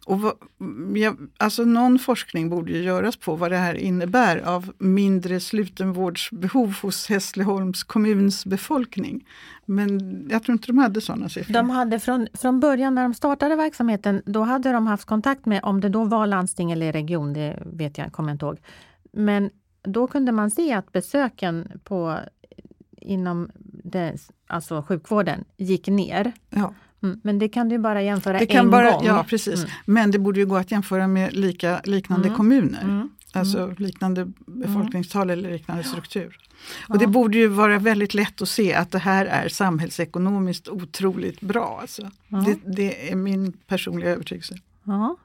Och 0.06 0.20
vad, 0.20 0.34
mm, 0.60 0.96
ja, 0.96 1.14
alltså 1.36 1.64
någon 1.64 1.98
forskning 1.98 2.50
borde 2.50 2.72
ju 2.72 2.82
göras 2.82 3.16
på 3.16 3.36
vad 3.36 3.50
det 3.50 3.56
här 3.56 3.74
innebär 3.74 4.38
av 4.38 4.72
mindre 4.78 5.40
slutenvårdsbehov 5.40 6.74
hos 6.82 7.08
Hässleholms 7.08 7.84
kommuns 7.84 8.46
befolkning. 8.46 9.26
Men 9.66 9.98
jag 10.30 10.42
tror 10.42 10.52
inte 10.52 10.66
de 10.66 10.78
hade 10.78 11.00
sådana 11.00 11.28
siffror. 11.28 11.54
De 11.54 11.70
hade 11.70 12.00
från, 12.00 12.28
från 12.34 12.60
början 12.60 12.94
när 12.94 13.02
de 13.02 13.14
startade 13.14 13.56
verksamheten, 13.56 14.22
då 14.26 14.42
hade 14.42 14.72
de 14.72 14.86
haft 14.86 15.04
kontakt 15.04 15.46
med, 15.46 15.60
om 15.62 15.80
det 15.80 15.88
då 15.88 16.04
var 16.04 16.26
landsting 16.26 16.72
eller 16.72 16.92
region, 16.92 17.32
det 17.32 17.62
vet 17.66 17.98
jag, 17.98 18.12
kommer 18.12 18.28
jag 18.28 18.34
inte 18.34 18.46
ihåg. 18.46 18.58
Men 19.18 19.50
då 19.82 20.06
kunde 20.06 20.32
man 20.32 20.50
se 20.50 20.72
att 20.72 20.92
besöken 20.92 21.80
på, 21.84 22.18
inom 22.96 23.50
det, 23.84 24.16
alltså 24.46 24.82
sjukvården 24.82 25.44
gick 25.56 25.88
ner. 25.88 26.32
Ja. 26.50 26.74
Mm, 27.02 27.20
men 27.24 27.38
det 27.38 27.48
kan 27.48 27.68
du 27.68 27.78
bara 27.78 28.02
jämföra 28.02 28.38
det 28.38 28.46
kan 28.46 28.64
en 28.64 28.70
bara, 28.70 28.90
gång. 28.90 29.04
Ja, 29.04 29.24
precis. 29.28 29.58
Mm. 29.58 29.70
Men 29.86 30.10
det 30.10 30.18
borde 30.18 30.40
ju 30.40 30.46
gå 30.46 30.56
att 30.56 30.70
jämföra 30.70 31.06
med 31.06 31.36
lika, 31.36 31.80
liknande 31.84 32.26
mm. 32.26 32.36
kommuner. 32.36 32.82
Mm. 32.82 33.10
Alltså 33.32 33.58
mm. 33.58 33.74
liknande 33.78 34.32
befolkningstal 34.46 35.30
eller 35.30 35.50
liknande 35.50 35.84
struktur. 35.84 36.38
Ja. 36.88 36.94
Och 36.94 36.98
det 36.98 37.06
borde 37.06 37.38
ju 37.38 37.46
vara 37.46 37.78
väldigt 37.78 38.14
lätt 38.14 38.42
att 38.42 38.48
se 38.48 38.74
att 38.74 38.90
det 38.90 38.98
här 38.98 39.26
är 39.26 39.48
samhällsekonomiskt 39.48 40.68
otroligt 40.68 41.40
bra. 41.40 41.78
Alltså. 41.80 42.10
Det, 42.28 42.58
det, 42.76 43.10
är 43.12 43.16
min 43.16 43.52
personliga 43.52 44.10
övertygelse. 44.10 44.54
Ja. 44.84 45.16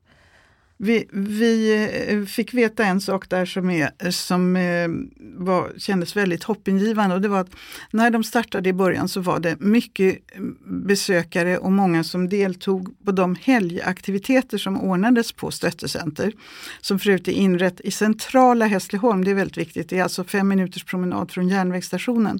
Vi, 0.83 1.07
vi, 1.11 1.73
eh, 2.07 2.25
fick 2.25 2.53
veta 2.53 2.85
en 2.85 3.01
sak 3.01 3.29
där 3.29 3.45
som, 3.45 3.69
är, 3.69 4.11
som 4.11 4.55
eh, 4.55 4.89
var, 5.37 5.71
kändes 5.77 6.15
väldigt 6.15 6.43
hoppingivande 6.43 7.15
och 7.15 7.21
det 7.21 7.27
var 7.27 7.39
att 7.39 7.55
när 7.91 8.09
de 8.09 8.23
startade 8.23 8.69
i 8.69 8.73
början 8.73 9.07
så 9.07 9.21
var 9.21 9.39
det 9.39 9.59
mycket 9.59 10.35
mm, 10.35 10.57
besökare 10.65 11.57
och 11.57 11.71
många 11.71 12.03
som 12.03 12.29
deltog 12.29 13.05
på 13.05 13.11
de 13.11 13.35
helgaktiviteter 13.41 14.57
som 14.57 14.81
ordnades 14.81 15.31
på 15.31 15.51
Stöttecenter. 15.51 16.33
Som 16.81 16.99
förut 16.99 17.27
är 17.27 17.31
inrätt 17.31 17.81
i 17.81 17.91
centrala 17.91 18.65
Hässleholm, 18.65 19.23
det 19.23 19.31
är 19.31 19.35
väldigt 19.35 19.57
viktigt, 19.57 19.89
det 19.89 19.99
är 19.99 20.03
alltså 20.03 20.23
fem 20.23 20.47
minuters 20.47 20.83
promenad 20.83 21.31
från 21.31 21.47
järnvägsstationen. 21.47 22.39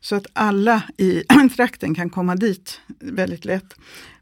Så 0.00 0.16
att 0.16 0.26
alla 0.32 0.82
i 0.96 1.22
trakten 1.56 1.94
kan 1.94 2.10
komma 2.10 2.36
dit 2.36 2.80
väldigt 3.00 3.44
lätt. 3.44 3.74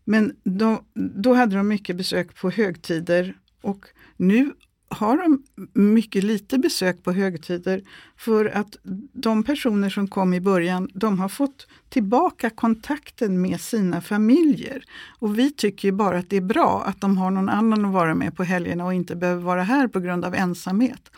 Men 0.05 0.37
då, 0.45 0.83
då 0.95 1.35
hade 1.35 1.57
de 1.57 1.69
mycket 1.69 1.97
besök 1.97 2.41
på 2.41 2.51
högtider 2.51 3.35
och 3.61 3.87
nu 4.17 4.53
har 4.89 5.17
de 5.17 5.43
mycket 5.73 6.25
lite 6.25 6.59
besök 6.59 7.03
på 7.03 7.13
högtider 7.13 7.83
för 8.17 8.45
att 8.45 8.77
de 9.13 9.43
personer 9.43 9.91
som 9.91 10.09
kom 10.09 10.35
i 10.35 10.41
början, 10.41 10.89
de 10.95 11.19
har 11.19 11.29
fått 11.29 11.67
tillbaka 11.89 12.51
kontakten 12.51 13.41
med 13.41 13.61
sina 13.61 14.01
familjer. 14.01 14.85
Och 15.19 15.39
vi 15.39 15.53
tycker 15.53 15.93
bara 15.93 16.19
att 16.19 16.31
det 16.31 16.37
är 16.37 16.41
bra 16.41 16.83
att 16.87 17.01
de 17.01 17.19
har 17.19 17.31
någon 17.31 17.49
annan 17.49 17.85
att 17.85 17.93
vara 17.93 18.15
med 18.15 18.37
på 18.37 18.45
helgerna 18.45 18.85
och 18.85 18.95
inte 18.95 19.17
behöver 19.17 19.43
vara 19.43 19.63
här 19.63 19.89
på 19.89 20.01
grund 20.01 20.25
av 20.25 20.35
ensamhet. 20.35 21.11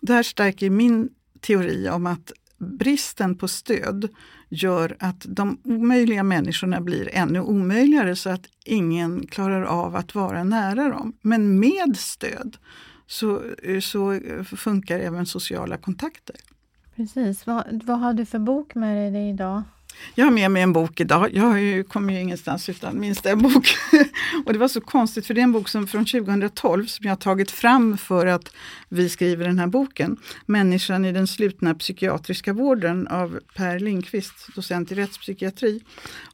Det 0.00 0.12
här 0.12 0.22
stärker 0.22 0.70
min 0.70 1.08
teori 1.40 1.88
om 1.88 2.06
att 2.06 2.32
bristen 2.62 3.34
på 3.38 3.48
stöd 3.48 4.08
gör 4.48 4.96
att 4.98 5.26
de 5.28 5.60
omöjliga 5.64 6.22
människorna 6.22 6.80
blir 6.80 7.08
ännu 7.12 7.40
omöjligare 7.40 8.16
så 8.16 8.30
att 8.30 8.46
ingen 8.64 9.26
klarar 9.26 9.62
av 9.62 9.96
att 9.96 10.14
vara 10.14 10.44
nära 10.44 10.88
dem. 10.88 11.12
Men 11.20 11.60
med 11.60 11.96
stöd 11.96 12.56
så, 13.06 13.42
så 13.80 14.20
funkar 14.56 14.98
även 14.98 15.26
sociala 15.26 15.76
kontakter. 15.76 16.36
Precis. 16.96 17.46
Vad, 17.46 17.82
vad 17.84 17.98
har 17.98 18.12
du 18.12 18.24
för 18.24 18.38
bok 18.38 18.74
med 18.74 19.12
dig 19.12 19.28
idag? 19.30 19.62
Jag 20.14 20.24
har 20.24 20.32
med 20.32 20.50
mig 20.50 20.62
en 20.62 20.72
bok 20.72 21.00
idag. 21.00 21.34
Jag 21.34 21.88
kommer 21.88 22.12
ju 22.12 22.20
ingenstans 22.20 22.68
utan 22.68 23.00
minst 23.00 23.26
en 23.26 23.42
bok. 23.42 23.74
och 24.46 24.52
det 24.52 24.58
var 24.58 24.68
så 24.68 24.80
konstigt 24.80 25.26
för 25.26 25.34
det 25.34 25.40
är 25.40 25.42
en 25.42 25.52
bok 25.52 25.68
som 25.68 25.86
från 25.86 26.04
2012 26.04 26.86
som 26.86 27.06
jag 27.06 27.20
tagit 27.20 27.50
fram 27.50 27.98
för 27.98 28.26
att 28.26 28.54
vi 28.88 29.08
skriver 29.08 29.46
den 29.46 29.58
här 29.58 29.66
boken. 29.66 30.16
Människan 30.46 31.04
i 31.04 31.12
den 31.12 31.26
slutna 31.26 31.74
psykiatriska 31.74 32.52
vården 32.52 33.08
av 33.08 33.40
Per 33.54 33.78
Lindqvist, 33.78 34.54
docent 34.54 34.92
i 34.92 34.94
rättspsykiatri. 34.94 35.80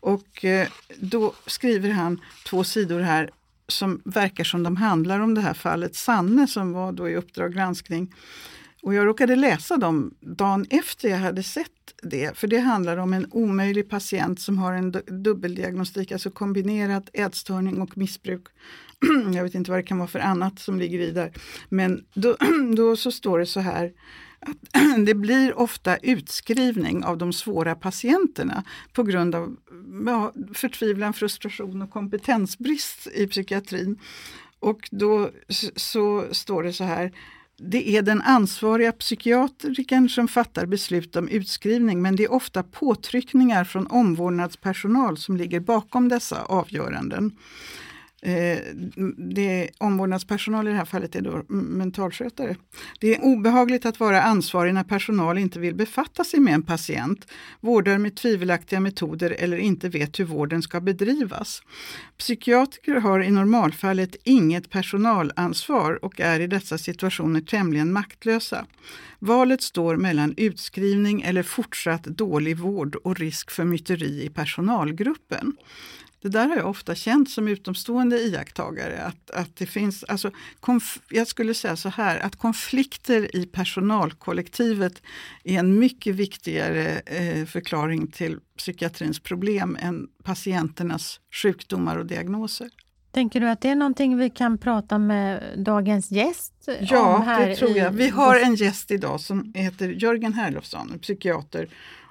Och 0.00 0.44
eh, 0.44 0.68
då 0.96 1.32
skriver 1.46 1.90
han 1.90 2.20
två 2.46 2.64
sidor 2.64 3.00
här 3.00 3.30
som 3.68 4.00
verkar 4.04 4.44
som 4.44 4.62
de 4.62 4.76
handlar 4.76 5.20
om 5.20 5.34
det 5.34 5.40
här 5.40 5.54
fallet 5.54 5.96
Sanne 5.96 6.46
som 6.46 6.72
var 6.72 6.92
då 6.92 7.08
i 7.08 7.16
Uppdrag 7.16 7.54
granskning. 7.54 8.14
Och 8.82 8.94
jag 8.94 9.06
råkade 9.06 9.36
läsa 9.36 9.76
dem 9.76 10.14
dagen 10.20 10.66
efter 10.70 11.08
jag 11.08 11.18
hade 11.18 11.42
sett 11.42 11.70
det, 12.02 12.38
för 12.38 12.46
det 12.46 12.58
handlar 12.58 12.96
om 12.96 13.12
en 13.12 13.26
omöjlig 13.30 13.90
patient 13.90 14.40
som 14.40 14.58
har 14.58 14.72
en 14.72 14.90
dubbeldiagnostik, 15.06 16.12
alltså 16.12 16.30
kombinerat 16.30 17.10
ätstörning 17.12 17.80
och 17.80 17.98
missbruk. 17.98 18.46
jag 19.34 19.42
vet 19.42 19.54
inte 19.54 19.70
vad 19.70 19.78
det 19.78 19.86
kan 19.86 19.98
vara 19.98 20.08
för 20.08 20.18
annat 20.18 20.58
som 20.58 20.78
ligger 20.78 20.98
i 21.00 21.10
där. 21.10 21.32
Men 21.68 22.04
då, 22.14 22.36
då 22.76 22.96
så 22.96 23.12
står 23.12 23.38
det 23.38 23.46
så 23.46 23.60
här 23.60 23.92
att 24.40 24.56
det 25.06 25.14
blir 25.14 25.58
ofta 25.58 25.96
utskrivning 25.96 27.04
av 27.04 27.18
de 27.18 27.32
svåra 27.32 27.74
patienterna 27.74 28.64
på 28.92 29.02
grund 29.02 29.34
av 29.34 29.56
ja, 30.06 30.32
förtvivlan, 30.54 31.12
frustration 31.12 31.82
och 31.82 31.90
kompetensbrist 31.90 33.06
i 33.06 33.26
psykiatrin. 33.26 33.98
Och 34.60 34.88
då 34.90 35.30
så 35.76 36.24
står 36.32 36.62
det 36.62 36.72
så 36.72 36.84
här 36.84 37.12
det 37.60 37.96
är 37.96 38.02
den 38.02 38.22
ansvariga 38.22 38.92
psykiatrikern 38.92 40.08
som 40.08 40.28
fattar 40.28 40.66
beslut 40.66 41.16
om 41.16 41.28
utskrivning 41.28 42.02
men 42.02 42.16
det 42.16 42.24
är 42.24 42.32
ofta 42.32 42.62
påtryckningar 42.62 43.64
från 43.64 43.86
omvårdnadspersonal 43.86 45.16
som 45.16 45.36
ligger 45.36 45.60
bakom 45.60 46.08
dessa 46.08 46.42
avgöranden. 46.42 47.36
Eh, 48.22 48.58
det 49.16 49.70
omvårdnadspersonal 49.78 50.68
i 50.68 50.70
det 50.70 50.76
här 50.76 50.84
fallet 50.84 51.16
är 51.16 51.20
då 51.20 51.44
mentalskötare. 51.48 52.56
Det 53.00 53.14
är 53.14 53.24
obehagligt 53.24 53.86
att 53.86 54.00
vara 54.00 54.22
ansvarig 54.22 54.74
när 54.74 54.84
personal 54.84 55.38
inte 55.38 55.58
vill 55.58 55.74
befatta 55.74 56.24
sig 56.24 56.40
med 56.40 56.54
en 56.54 56.62
patient, 56.62 57.26
vårdar 57.60 57.98
med 57.98 58.16
tvivelaktiga 58.16 58.80
metoder 58.80 59.36
eller 59.38 59.56
inte 59.56 59.88
vet 59.88 60.20
hur 60.20 60.24
vården 60.24 60.62
ska 60.62 60.80
bedrivas. 60.80 61.62
Psykiatriker 62.18 62.94
har 62.94 63.20
i 63.20 63.30
normalfallet 63.30 64.16
inget 64.24 64.70
personalansvar 64.70 66.04
och 66.04 66.20
är 66.20 66.40
i 66.40 66.46
dessa 66.46 66.78
situationer 66.78 67.40
tämligen 67.40 67.92
maktlösa. 67.92 68.66
Valet 69.18 69.62
står 69.62 69.96
mellan 69.96 70.34
utskrivning 70.36 71.22
eller 71.22 71.42
fortsatt 71.42 72.04
dålig 72.04 72.56
vård 72.56 72.94
och 72.94 73.16
risk 73.16 73.50
för 73.50 73.64
myteri 73.64 74.24
i 74.24 74.28
personalgruppen. 74.28 75.56
Det 76.20 76.28
där 76.28 76.48
har 76.48 76.56
jag 76.56 76.68
ofta 76.68 76.94
känt 76.94 77.30
som 77.30 77.48
utomstående 77.48 78.16
iakttagare. 78.16 79.02
Att, 79.02 79.30
att 79.30 79.56
det 79.56 79.66
finns, 79.66 80.04
alltså, 80.04 80.30
jag 81.10 81.26
skulle 81.26 81.54
säga 81.54 81.76
så 81.76 81.88
här, 81.88 82.18
att 82.18 82.36
konflikter 82.36 83.36
i 83.36 83.46
personalkollektivet 83.46 85.02
är 85.44 85.58
en 85.58 85.78
mycket 85.78 86.14
viktigare 86.14 87.00
eh, 87.06 87.46
förklaring 87.46 88.06
till 88.06 88.38
psykiatrins 88.56 89.20
problem 89.20 89.78
än 89.80 90.08
patienternas 90.22 91.20
sjukdomar 91.30 91.96
och 91.96 92.06
diagnoser. 92.06 92.70
Tänker 93.10 93.40
du 93.40 93.48
att 93.48 93.60
det 93.60 93.68
är 93.68 93.74
någonting 93.74 94.16
vi 94.16 94.30
kan 94.30 94.58
prata 94.58 94.98
med 94.98 95.42
dagens 95.56 96.10
gäst 96.10 96.68
ja, 96.80 97.24
det 97.38 97.56
tror 97.56 97.70
jag. 97.70 97.90
Vi 97.90 98.08
har 98.08 98.40
en 98.40 98.54
gäst 98.54 98.90
idag 98.90 99.20
som 99.20 99.52
heter 99.54 99.88
Jörgen 99.88 100.32
Herlofsson, 100.32 100.98
psykiater 101.02 101.68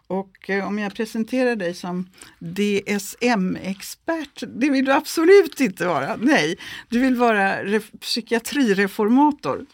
och 0.07 0.49
eh, 0.49 0.67
om 0.67 0.79
jag 0.79 0.95
presenterar 0.95 1.55
dig 1.55 1.73
som 1.73 2.09
DSM-expert, 2.39 4.43
det 4.47 4.69
vill 4.69 4.85
du 4.85 4.91
absolut 4.91 5.59
inte 5.59 5.85
vara. 5.85 6.15
Nej, 6.15 6.57
du 6.89 6.99
vill 6.99 7.15
vara 7.15 7.79
psykiatrireformator. 8.01 9.65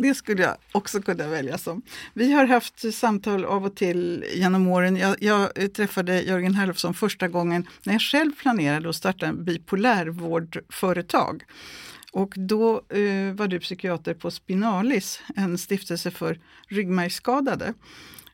Det 0.00 0.14
skulle 0.14 0.42
jag 0.42 0.56
också 0.72 1.02
kunna 1.02 1.28
välja 1.28 1.58
som. 1.58 1.82
Vi 2.14 2.32
har 2.32 2.46
haft 2.46 2.94
samtal 2.94 3.44
av 3.44 3.64
och 3.64 3.76
till 3.76 4.24
genom 4.34 4.68
åren. 4.68 4.96
Jag, 4.96 5.22
jag 5.22 5.62
eh, 5.62 5.68
träffade 5.68 6.22
Jörgen 6.22 6.54
Herlofsson 6.54 6.94
första 6.94 7.28
gången 7.28 7.68
när 7.82 7.94
jag 7.94 8.02
själv 8.02 8.32
planerade 8.32 8.88
att 8.88 8.96
starta 8.96 9.26
en 9.26 9.44
bipolärvårdföretag. 9.44 11.42
Och 12.12 12.34
då 12.36 12.74
eh, 12.74 13.34
var 13.34 13.48
du 13.48 13.60
psykiater 13.60 14.14
på 14.14 14.30
Spinalis, 14.30 15.20
en 15.36 15.58
stiftelse 15.58 16.10
för 16.10 16.40
ryggmärgsskadade. 16.68 17.74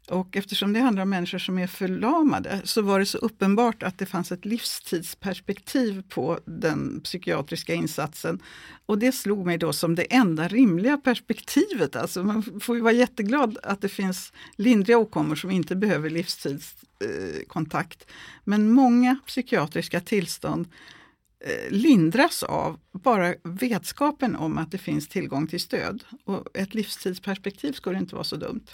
Och 0.09 0.37
eftersom 0.37 0.73
det 0.73 0.80
handlar 0.80 1.02
om 1.02 1.11
människor 1.11 1.38
som 1.38 1.59
är 1.59 1.66
förlamade 1.66 2.61
så 2.64 2.82
var 2.82 2.99
det 2.99 3.06
så 3.06 3.18
uppenbart 3.18 3.82
att 3.82 3.99
det 3.99 4.06
fanns 4.06 4.32
ett 4.32 4.44
livstidsperspektiv 4.44 6.02
på 6.09 6.38
den 6.44 7.00
psykiatriska 7.00 7.75
insatsen. 7.75 8.42
Och 8.87 8.99
det 8.99 9.12
slog 9.12 9.47
mig 9.47 9.59
då 9.59 9.73
som 9.73 9.94
det 9.94 10.02
enda 10.02 10.49
rimliga 10.49 10.97
perspektivet. 10.97 11.97
Alltså 11.97 12.25
man 12.25 12.61
får 12.61 12.76
ju 12.76 12.82
vara 12.82 12.92
jätteglad 12.92 13.59
att 13.62 13.80
det 13.80 13.88
finns 13.88 14.32
lindriga 14.56 14.99
åkommor 14.99 15.35
som 15.35 15.50
inte 15.50 15.76
behöver 15.76 16.11
livstidskontakt. 16.11 18.06
Men 18.44 18.71
många 18.71 19.16
psykiatriska 19.26 20.00
tillstånd 20.00 20.68
eh, 21.44 21.71
lindras 21.71 22.42
av 22.42 22.78
bara 22.92 23.35
vetskapen 23.42 24.37
om 24.37 24.59
att 24.59 24.71
det 24.71 24.78
finns 24.78 25.09
tillgång 25.09 25.47
till 25.47 25.61
stöd. 25.61 26.04
Och 26.25 26.49
ett 26.54 26.75
livstidsperspektiv 26.75 27.73
skulle 27.73 27.99
inte 27.99 28.14
vara 28.14 28.25
så 28.25 28.37
dumt. 28.37 28.66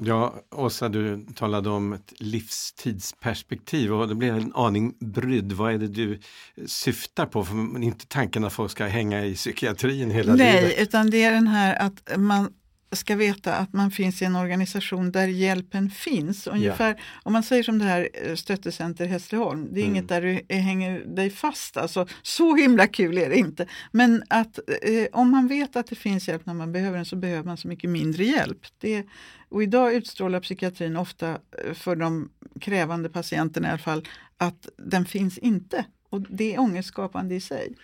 Ja, 0.00 0.34
Åsa, 0.50 0.88
du 0.88 1.26
talade 1.34 1.70
om 1.70 1.92
ett 1.92 2.12
livstidsperspektiv 2.18 3.92
och 3.92 4.08
det 4.08 4.14
blev 4.14 4.36
en 4.36 4.52
aning 4.54 4.94
brydd. 5.00 5.52
Vad 5.52 5.74
är 5.74 5.78
det 5.78 5.88
du 5.88 6.20
syftar 6.66 7.26
på? 7.26 7.44
För 7.44 7.82
inte 7.82 8.06
tanken 8.06 8.44
att 8.44 8.52
folk 8.52 8.70
ska 8.70 8.86
hänga 8.86 9.24
i 9.24 9.34
psykiatrin 9.34 10.10
hela 10.10 10.34
Nej, 10.34 10.52
livet. 10.52 10.76
Nej, 10.76 10.82
utan 10.82 11.10
det 11.10 11.22
är 11.22 11.32
den 11.32 11.46
här 11.46 11.74
att 11.74 12.18
man 12.18 12.52
ska 12.92 13.16
veta 13.16 13.54
att 13.54 13.72
man 13.72 13.90
finns 13.90 14.22
i 14.22 14.24
en 14.24 14.36
organisation 14.36 15.12
där 15.12 15.26
hjälpen 15.26 15.90
finns. 15.90 16.46
Ungefär, 16.46 16.88
ja. 16.88 17.02
Om 17.22 17.32
man 17.32 17.42
säger 17.42 17.62
som 17.62 17.78
det 17.78 17.84
här 17.84 18.08
eh, 18.14 18.34
stöttecenter 18.34 19.06
Hässleholm, 19.06 19.68
det 19.72 19.80
är 19.80 19.84
mm. 19.84 19.94
inget 19.94 20.08
där 20.08 20.22
du 20.22 20.54
hänger 20.54 21.00
dig 21.00 21.30
fast. 21.30 21.76
Alltså, 21.76 22.06
så 22.22 22.56
himla 22.56 22.86
kul 22.86 23.18
är 23.18 23.28
det 23.28 23.36
inte. 23.36 23.66
Men 23.92 24.22
att 24.28 24.58
eh, 24.82 25.06
om 25.12 25.30
man 25.30 25.48
vet 25.48 25.76
att 25.76 25.86
det 25.86 25.96
finns 25.96 26.28
hjälp 26.28 26.46
när 26.46 26.54
man 26.54 26.72
behöver 26.72 26.96
den 26.96 27.06
så 27.06 27.16
behöver 27.16 27.44
man 27.44 27.56
så 27.56 27.68
mycket 27.68 27.90
mindre 27.90 28.24
hjälp. 28.24 28.66
Det, 28.78 29.06
och 29.48 29.62
idag 29.62 29.94
utstrålar 29.94 30.40
psykiatrin 30.40 30.96
ofta 30.96 31.30
eh, 31.30 31.74
för 31.74 31.96
de 31.96 32.30
krävande 32.60 33.08
patienterna 33.08 33.68
i 33.68 33.70
alla 33.70 33.78
fall 33.78 34.08
att 34.36 34.68
den 34.76 35.04
finns 35.04 35.38
inte. 35.38 35.84
Och 36.10 36.20
det 36.20 36.54
är 36.54 36.60
ångestskapande 36.60 37.34
i 37.34 37.40
sig. 37.40 37.74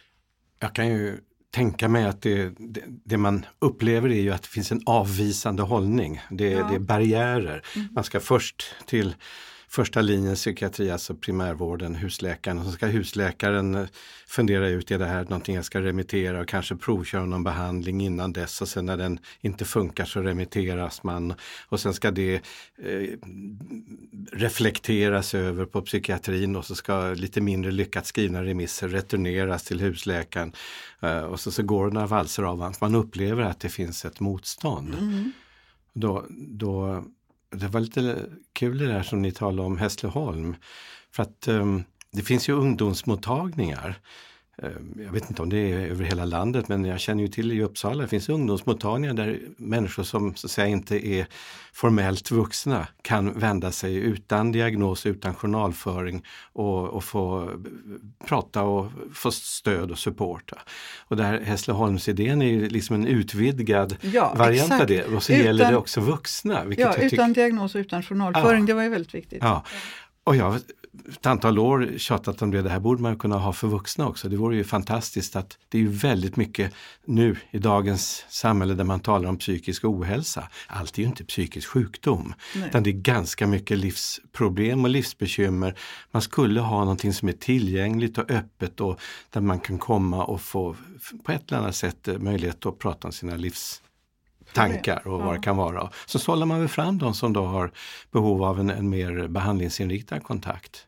Jag 0.58 0.74
kan 0.74 0.88
ju 0.88 1.18
tänka 1.54 1.88
mig 1.88 2.04
att 2.04 2.22
det, 2.22 2.52
det, 2.58 2.82
det, 3.04 3.16
man 3.16 3.46
upplever 3.58 4.08
är 4.08 4.20
ju 4.20 4.30
att 4.30 4.42
det 4.42 4.48
finns 4.48 4.72
en 4.72 4.80
avvisande 4.86 5.62
hållning. 5.62 6.20
Det, 6.30 6.50
ja. 6.50 6.68
det 6.68 6.74
är 6.74 6.78
barriärer. 6.78 7.62
Mm. 7.76 7.88
Man 7.92 8.04
ska 8.04 8.20
först 8.20 8.64
till 8.86 9.14
första 9.74 10.00
linjens 10.00 10.38
psykiatri, 10.38 10.90
alltså 10.90 11.14
primärvården, 11.14 11.94
husläkaren. 11.94 12.58
Och 12.58 12.64
så 12.64 12.72
ska 12.72 12.86
husläkaren 12.86 13.74
eh, 13.74 13.86
fundera 14.26 14.68
ut, 14.68 14.90
är 14.90 14.98
det 14.98 15.06
här 15.06 15.22
någonting 15.22 15.54
jag 15.54 15.64
ska 15.64 15.80
remittera 15.80 16.40
och 16.40 16.48
kanske 16.48 16.76
provköra 16.76 17.26
någon 17.26 17.44
behandling 17.44 18.00
innan 18.00 18.32
dess 18.32 18.62
och 18.62 18.68
sen 18.68 18.86
när 18.86 18.96
den 18.96 19.18
inte 19.40 19.64
funkar 19.64 20.04
så 20.04 20.20
remitteras 20.20 21.02
man. 21.02 21.34
Och 21.68 21.80
sen 21.80 21.94
ska 21.94 22.10
det 22.10 22.34
eh, 22.34 22.40
reflekteras 24.32 25.34
över 25.34 25.64
på 25.64 25.82
psykiatrin 25.82 26.56
och 26.56 26.64
så 26.64 26.74
ska 26.74 27.14
lite 27.14 27.40
mindre 27.40 27.70
lyckat 27.70 28.06
skrivna 28.06 28.44
remisser 28.44 28.88
returneras 28.88 29.64
till 29.64 29.80
husläkaren. 29.80 30.52
Eh, 31.00 31.22
och 31.22 31.40
så, 31.40 31.50
så 31.50 31.62
går 31.62 31.86
det 31.86 31.94
några 31.94 32.06
valser 32.06 32.42
av, 32.42 32.74
man 32.80 32.94
upplever 32.94 33.42
att 33.42 33.60
det 33.60 33.68
finns 33.68 34.04
ett 34.04 34.20
motstånd. 34.20 34.94
Mm. 34.94 35.32
Då, 35.94 36.26
då 36.30 37.04
det 37.54 37.68
var 37.68 37.80
lite 37.80 38.26
kul 38.52 38.78
det 38.78 38.86
där 38.86 39.02
som 39.02 39.22
ni 39.22 39.32
talade 39.32 39.66
om 39.66 39.78
Hässleholm. 39.78 40.56
För 41.10 41.22
att 41.22 41.48
um, 41.48 41.84
det 42.12 42.22
finns 42.22 42.48
ju 42.48 42.52
ungdomsmottagningar. 42.52 43.98
Um, 44.56 45.00
jag 45.04 45.12
vet 45.12 45.30
inte 45.30 45.42
om 45.42 45.50
det 45.50 45.72
är 45.72 45.78
över 45.78 46.04
hela 46.04 46.24
landet 46.24 46.68
men 46.68 46.84
jag 46.84 47.00
känner 47.00 47.22
ju 47.22 47.28
till 47.28 47.52
i 47.52 47.62
Uppsala, 47.62 48.02
det 48.02 48.08
finns 48.08 48.28
ungdomsmottagningar 48.28 49.14
där 49.14 49.40
människor 49.56 50.02
som 50.02 50.34
så 50.34 50.46
att 50.46 50.50
säga 50.50 50.66
inte 50.66 51.06
är 51.08 51.26
formellt 51.72 52.30
vuxna 52.30 52.86
kan 53.02 53.38
vända 53.38 53.70
sig 53.70 53.94
utan 53.94 54.52
diagnos, 54.52 55.06
utan 55.06 55.34
journalföring 55.34 56.24
och, 56.52 56.88
och 56.88 57.04
få 57.04 57.50
prata 58.26 58.62
och 58.62 58.90
få 59.14 59.30
stöd 59.30 59.90
och 59.90 59.98
support. 59.98 60.52
Och 60.98 61.16
där 61.16 61.40
Hässleholmsidén 61.40 62.42
är 62.42 62.70
liksom 62.70 62.96
en 62.96 63.06
utvidgad 63.06 63.96
ja, 64.00 64.34
variant 64.36 64.72
exakt. 64.72 64.80
av 64.80 64.86
det 64.86 65.04
och 65.04 65.22
så 65.22 65.32
utan, 65.32 65.44
gäller 65.44 65.70
det 65.70 65.76
också 65.76 66.00
vuxna. 66.00 66.64
Ja, 66.76 66.96
utan 66.96 67.32
diagnos 67.32 67.74
och 67.74 67.78
utan 67.78 68.02
journalföring, 68.02 68.60
ja. 68.60 68.66
det 68.66 68.74
var 68.74 68.82
ju 68.82 68.88
väldigt 68.88 69.14
viktigt. 69.14 69.38
Ja. 69.42 69.64
Och 70.24 70.36
jag 70.36 70.60
ett 71.08 71.26
antal 71.26 71.58
år 71.58 71.92
tjatat 71.96 72.42
om 72.42 72.50
det, 72.50 72.62
det 72.62 72.70
här 72.70 72.80
borde 72.80 73.02
man 73.02 73.18
kunna 73.18 73.38
ha 73.38 73.52
för 73.52 73.68
vuxna 73.68 74.08
också. 74.08 74.28
Det 74.28 74.36
vore 74.36 74.56
ju 74.56 74.64
fantastiskt 74.64 75.36
att 75.36 75.58
det 75.68 75.78
är 75.78 75.82
ju 75.82 75.88
väldigt 75.88 76.36
mycket 76.36 76.74
nu 77.04 77.36
i 77.50 77.58
dagens 77.58 78.24
samhälle 78.28 78.74
där 78.74 78.84
man 78.84 79.00
talar 79.00 79.28
om 79.28 79.38
psykisk 79.38 79.84
ohälsa. 79.84 80.48
Allt 80.66 80.98
är 80.98 81.02
ju 81.02 81.08
inte 81.08 81.24
psykisk 81.24 81.68
sjukdom, 81.68 82.34
Nej. 82.54 82.68
utan 82.68 82.82
det 82.82 82.90
är 82.90 82.92
ganska 82.92 83.46
mycket 83.46 83.78
livsproblem 83.78 84.84
och 84.84 84.90
livsbekymmer. 84.90 85.78
Man 86.10 86.22
skulle 86.22 86.60
ha 86.60 86.80
någonting 86.80 87.12
som 87.12 87.28
är 87.28 87.32
tillgängligt 87.32 88.18
och 88.18 88.30
öppet 88.30 88.80
och 88.80 89.00
där 89.30 89.40
man 89.40 89.60
kan 89.60 89.78
komma 89.78 90.24
och 90.24 90.40
få 90.40 90.76
på 91.24 91.32
ett 91.32 91.52
eller 91.52 91.60
annat 91.60 91.76
sätt 91.76 92.08
eh, 92.08 92.18
möjlighet 92.18 92.66
att 92.66 92.78
prata 92.78 93.08
om 93.08 93.12
sina 93.12 93.36
livs 93.36 93.80
tankar 94.54 95.08
och 95.08 95.20
vad 95.20 95.34
det 95.34 95.40
kan 95.40 95.56
vara. 95.56 95.90
Så 96.06 96.18
sållar 96.18 96.46
man 96.46 96.58
väl 96.58 96.68
fram 96.68 96.98
de 96.98 97.14
som 97.14 97.32
då 97.32 97.44
har 97.44 97.70
behov 98.10 98.42
av 98.42 98.60
en, 98.60 98.70
en 98.70 98.88
mer 98.88 99.28
behandlingsinriktad 99.28 100.20
kontakt. 100.20 100.86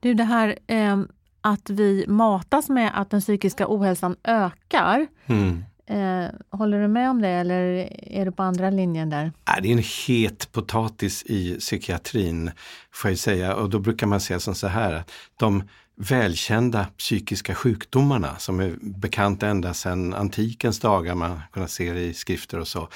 Du, 0.00 0.14
det 0.14 0.24
här 0.24 0.58
eh, 0.66 1.00
att 1.40 1.70
vi 1.70 2.04
matas 2.08 2.68
med 2.68 2.90
att 2.94 3.10
den 3.10 3.20
psykiska 3.20 3.66
ohälsan 3.68 4.16
ökar. 4.24 5.06
Mm. 5.26 5.64
Eh, 5.86 6.30
håller 6.50 6.80
du 6.80 6.88
med 6.88 7.10
om 7.10 7.22
det 7.22 7.28
eller 7.28 7.88
är 8.12 8.24
du 8.24 8.32
på 8.32 8.42
andra 8.42 8.70
linjen 8.70 9.10
där? 9.10 9.32
Det 9.62 9.68
är 9.68 9.72
en 9.72 9.84
het 10.06 10.52
potatis 10.52 11.22
i 11.26 11.56
psykiatrin, 11.58 12.50
får 12.92 13.10
jag 13.10 13.18
säga. 13.18 13.54
Och 13.54 13.70
då 13.70 13.78
brukar 13.78 14.06
man 14.06 14.20
säga 14.20 14.40
som 14.40 14.54
så 14.54 14.66
här 14.66 14.92
att 14.92 15.10
de 15.36 15.62
välkända 16.00 16.86
psykiska 16.98 17.54
sjukdomarna 17.54 18.38
som 18.38 18.60
är 18.60 18.76
bekanta 18.80 19.46
ända 19.46 19.74
sedan 19.74 20.14
antikens 20.14 20.80
dagar, 20.80 21.14
man 21.14 21.40
kunnat 21.52 21.70
se 21.70 21.92
det 21.92 22.00
i 22.00 22.14
skrifter 22.14 22.58
och 22.58 22.68
så, 22.68 22.88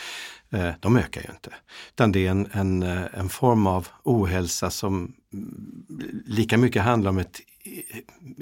eh, 0.51 0.71
de 0.81 0.97
ökar 0.97 1.23
ju 1.23 1.29
inte. 1.31 1.51
Utan 1.91 2.13
det 2.13 2.27
är 2.27 2.31
en, 2.31 2.49
en, 2.53 2.83
eh, 2.83 3.05
en 3.13 3.29
form 3.29 3.67
av 3.67 3.89
ohälsa 4.03 4.71
som 4.71 5.15
mm, 5.33 6.23
lika 6.27 6.59
mycket 6.59 6.83
handlar 6.83 7.11
om 7.11 7.19
ett 7.19 7.41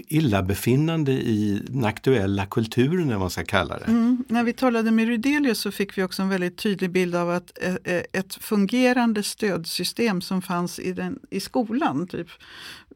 illabefinnande 0.09 1.13
i 1.13 1.63
den 1.69 1.85
aktuella 1.85 2.47
kulturen, 2.47 3.03
eller 3.03 3.13
vad 3.13 3.21
man 3.21 3.31
ska 3.31 3.45
kalla 3.45 3.79
det. 3.79 3.85
Mm. 3.85 4.25
När 4.29 4.45
vi 4.45 4.53
talade 4.53 4.91
med 4.91 5.09
Rydelius 5.09 5.59
så 5.59 5.71
fick 5.71 5.99
vi 5.99 6.03
också 6.03 6.23
en 6.23 6.29
väldigt 6.29 6.57
tydlig 6.57 6.91
bild 6.91 7.15
av 7.15 7.31
att 7.31 7.63
eh, 7.63 7.75
eh, 7.85 8.03
ett 8.13 8.35
fungerande 8.35 9.23
stödsystem 9.23 10.21
som 10.21 10.43
fanns 10.43 10.79
i, 10.79 10.93
den, 10.93 11.19
i 11.31 11.41
skolan 11.41 12.07
typ 12.07 12.29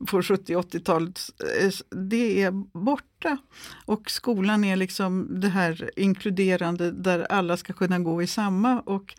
på 0.07 0.21
70-80-talet, 0.21 1.21
eh, 1.61 1.99
det 2.09 2.43
är 2.43 2.51
borta. 2.79 3.39
Och 3.85 4.11
skolan 4.11 4.65
är 4.65 4.77
liksom 4.77 5.41
det 5.41 5.49
här 5.49 5.91
inkluderande 5.97 6.91
där 6.91 7.33
alla 7.33 7.57
ska 7.57 7.73
kunna 7.73 7.99
gå 7.99 8.23
i 8.23 8.27
samma. 8.27 8.81
Och 8.81 9.15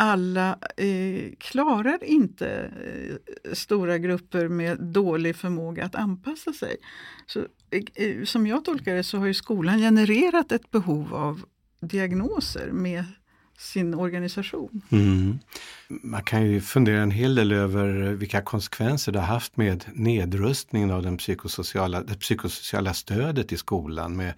alla 0.00 0.58
eh, 0.76 1.32
klarar 1.38 2.04
inte 2.04 2.70
eh, 2.84 3.52
stora 3.52 3.98
grupper 3.98 4.48
med 4.48 4.82
dålig 4.82 5.36
förmåga 5.36 5.84
att 5.84 5.94
anpassa 5.94 6.52
sig. 6.52 6.76
Så, 7.26 7.40
eh, 7.70 7.82
eh, 7.94 8.24
som 8.24 8.46
jag 8.46 8.64
tolkar 8.64 8.94
det 8.94 9.04
så 9.04 9.18
har 9.18 9.26
ju 9.26 9.34
skolan 9.34 9.78
genererat 9.78 10.52
ett 10.52 10.70
behov 10.70 11.14
av 11.14 11.42
diagnoser 11.80 12.70
med 12.72 13.04
sin 13.58 13.94
organisation. 13.94 14.82
Mm. 14.90 15.38
Man 15.88 16.22
kan 16.22 16.46
ju 16.46 16.60
fundera 16.60 17.02
en 17.02 17.10
hel 17.10 17.34
del 17.34 17.52
över 17.52 18.12
vilka 18.12 18.42
konsekvenser 18.42 19.12
det 19.12 19.18
har 19.18 19.26
haft 19.26 19.56
med 19.56 19.84
nedrustningen 19.94 20.90
av 20.90 21.02
den 21.02 21.16
psykosociala, 21.16 22.02
det 22.02 22.18
psykosociala 22.18 22.94
stödet 22.94 23.52
i 23.52 23.56
skolan 23.56 24.16
med 24.16 24.34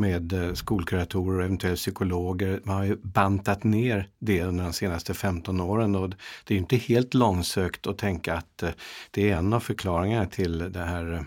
med 0.00 0.32
eh, 0.32 0.54
skolkuratorer 0.54 1.38
och 1.38 1.44
eventuellt 1.44 1.78
psykologer. 1.78 2.60
Man 2.64 2.76
har 2.76 2.84
ju 2.84 2.96
bantat 3.02 3.64
ner 3.64 4.08
det 4.18 4.42
under 4.42 4.64
de 4.64 4.72
senaste 4.72 5.14
15 5.14 5.60
åren 5.60 5.96
och 5.96 6.10
det 6.44 6.54
är 6.54 6.58
inte 6.58 6.76
helt 6.76 7.14
långsökt 7.14 7.86
att 7.86 7.98
tänka 7.98 8.34
att 8.34 8.62
eh, 8.62 8.70
det 9.10 9.30
är 9.30 9.36
en 9.36 9.52
av 9.52 9.60
förklaringarna 9.60 10.26
till 10.26 10.58
det 10.72 10.84
här 10.84 11.12
eh, 11.12 11.22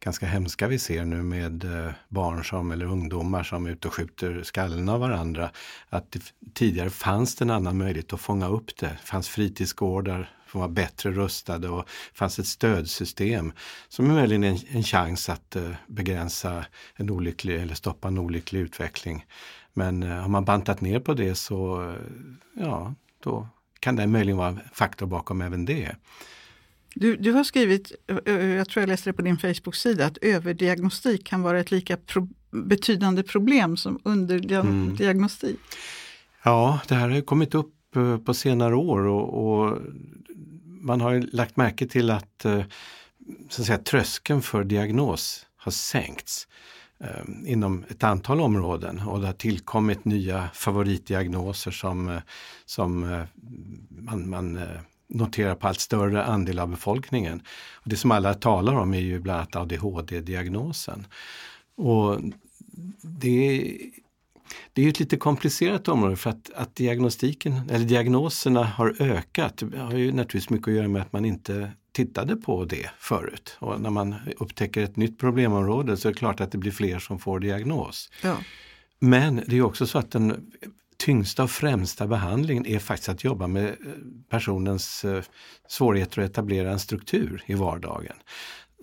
ganska 0.00 0.26
hemska 0.26 0.68
vi 0.68 0.78
ser 0.78 1.04
nu 1.04 1.22
med 1.22 1.64
barn 2.08 2.44
som, 2.44 2.70
eller 2.70 2.86
ungdomar 2.86 3.42
som 3.42 3.66
är 3.66 3.70
ute 3.70 3.88
och 3.88 3.94
skjuter 3.94 4.42
skallen 4.42 4.88
av 4.88 5.00
varandra. 5.00 5.50
Att 5.88 6.12
det, 6.12 6.20
tidigare 6.54 6.90
fanns 6.90 7.36
det 7.36 7.44
en 7.44 7.50
annan 7.50 7.78
möjlighet 7.78 8.12
att 8.12 8.20
fånga 8.20 8.48
upp 8.48 8.76
det. 8.76 8.86
Det 8.86 9.06
fanns 9.06 9.28
fritidsgårdar, 9.28 10.30
var 10.58 10.68
bättre 10.68 11.10
rustade 11.10 11.68
och 11.68 11.88
fanns 12.14 12.38
ett 12.38 12.46
stödsystem 12.46 13.52
som 13.88 14.10
är 14.10 14.14
möjligen 14.14 14.44
en, 14.44 14.58
en 14.68 14.82
chans 14.82 15.28
att 15.28 15.56
uh, 15.56 15.70
begränsa 15.86 16.64
en 16.96 17.10
olycklig 17.10 17.56
eller 17.60 17.74
stoppa 17.74 18.08
en 18.08 18.18
olycklig 18.18 18.60
utveckling. 18.60 19.26
Men 19.72 20.02
uh, 20.02 20.10
har 20.10 20.28
man 20.28 20.44
bantat 20.44 20.80
ner 20.80 21.00
på 21.00 21.14
det 21.14 21.34
så 21.34 21.82
uh, 21.82 21.94
ja, 22.54 22.94
då 23.22 23.48
kan 23.80 23.96
det 23.96 24.06
möjligen 24.06 24.36
vara 24.36 24.48
en 24.48 24.60
faktor 24.72 25.06
bakom 25.06 25.40
även 25.40 25.64
det. 25.64 25.96
Du, 26.94 27.16
du 27.16 27.32
har 27.32 27.44
skrivit, 27.44 27.92
jag 28.24 28.68
tror 28.68 28.82
jag 28.82 28.88
läste 28.88 29.10
det 29.10 29.14
på 29.14 29.22
din 29.22 29.38
Facebook-sida, 29.38 30.06
att 30.06 30.18
överdiagnostik 30.22 31.26
kan 31.26 31.42
vara 31.42 31.60
ett 31.60 31.70
lika 31.70 31.96
pro 31.96 32.28
betydande 32.50 33.22
problem 33.22 33.76
som 33.76 34.00
underdiagnostik. 34.04 35.50
Mm. 35.50 35.60
Ja, 36.42 36.80
det 36.88 36.94
här 36.94 37.08
har 37.08 37.20
kommit 37.20 37.54
upp 37.54 37.74
Eh, 37.96 38.18
på 38.18 38.34
senare 38.34 38.76
år 38.76 39.06
och, 39.06 39.44
och 39.44 39.78
man 40.64 41.00
har 41.00 41.20
lagt 41.32 41.56
märke 41.56 41.86
till 41.86 42.10
att, 42.10 42.44
eh, 42.44 42.62
så 43.48 43.62
att 43.62 43.66
säga, 43.66 43.78
tröskeln 43.78 44.42
för 44.42 44.64
diagnos 44.64 45.46
har 45.56 45.72
sänkts 45.72 46.48
eh, 47.00 47.50
inom 47.52 47.84
ett 47.88 48.04
antal 48.04 48.40
områden 48.40 49.00
och 49.00 49.20
det 49.20 49.26
har 49.26 49.32
tillkommit 49.32 50.04
nya 50.04 50.48
favoritdiagnoser 50.54 51.70
som, 51.70 52.20
som 52.66 53.24
man, 53.88 54.30
man 54.30 54.60
noterar 55.08 55.54
på 55.54 55.68
allt 55.68 55.80
större 55.80 56.24
andel 56.24 56.58
av 56.58 56.68
befolkningen. 56.68 57.42
Och 57.72 57.88
det 57.88 57.96
som 57.96 58.10
alla 58.10 58.34
talar 58.34 58.74
om 58.74 58.94
är 58.94 59.00
ju 59.00 59.20
bland 59.20 59.38
annat 59.38 59.56
ADHD-diagnosen. 59.56 61.06
Och 61.76 62.20
det 63.02 63.76
det 64.72 64.84
är 64.84 64.88
ett 64.88 65.00
lite 65.00 65.16
komplicerat 65.16 65.88
område 65.88 66.16
för 66.16 66.30
att, 66.30 66.50
att 66.54 66.74
diagnostiken, 66.76 67.70
eller 67.70 67.84
diagnoserna 67.84 68.64
har 68.64 69.02
ökat. 69.02 69.62
Det 69.70 69.78
har 69.78 69.92
ju 69.92 70.12
naturligtvis 70.12 70.50
mycket 70.50 70.68
att 70.68 70.74
göra 70.74 70.88
med 70.88 71.02
att 71.02 71.12
man 71.12 71.24
inte 71.24 71.72
tittade 71.92 72.36
på 72.36 72.64
det 72.64 72.90
förut. 72.98 73.56
Och 73.58 73.80
när 73.80 73.90
man 73.90 74.14
upptäcker 74.38 74.82
ett 74.82 74.96
nytt 74.96 75.18
problemområde 75.18 75.96
så 75.96 76.08
är 76.08 76.12
det 76.12 76.18
klart 76.18 76.40
att 76.40 76.52
det 76.52 76.58
blir 76.58 76.72
fler 76.72 76.98
som 76.98 77.18
får 77.18 77.40
diagnos. 77.40 78.10
Ja. 78.22 78.36
Men 78.98 79.42
det 79.46 79.56
är 79.56 79.62
också 79.62 79.86
så 79.86 79.98
att 79.98 80.10
den 80.10 80.52
tyngsta 80.96 81.42
och 81.42 81.50
främsta 81.50 82.06
behandlingen 82.06 82.66
är 82.66 82.78
faktiskt 82.78 83.08
att 83.08 83.24
jobba 83.24 83.46
med 83.46 83.68
eh, 83.68 83.74
personens 84.30 85.04
eh, 85.04 85.22
svårigheter 85.68 86.22
att 86.22 86.30
etablera 86.30 86.72
en 86.72 86.78
struktur 86.78 87.42
i 87.46 87.54
vardagen. 87.54 88.16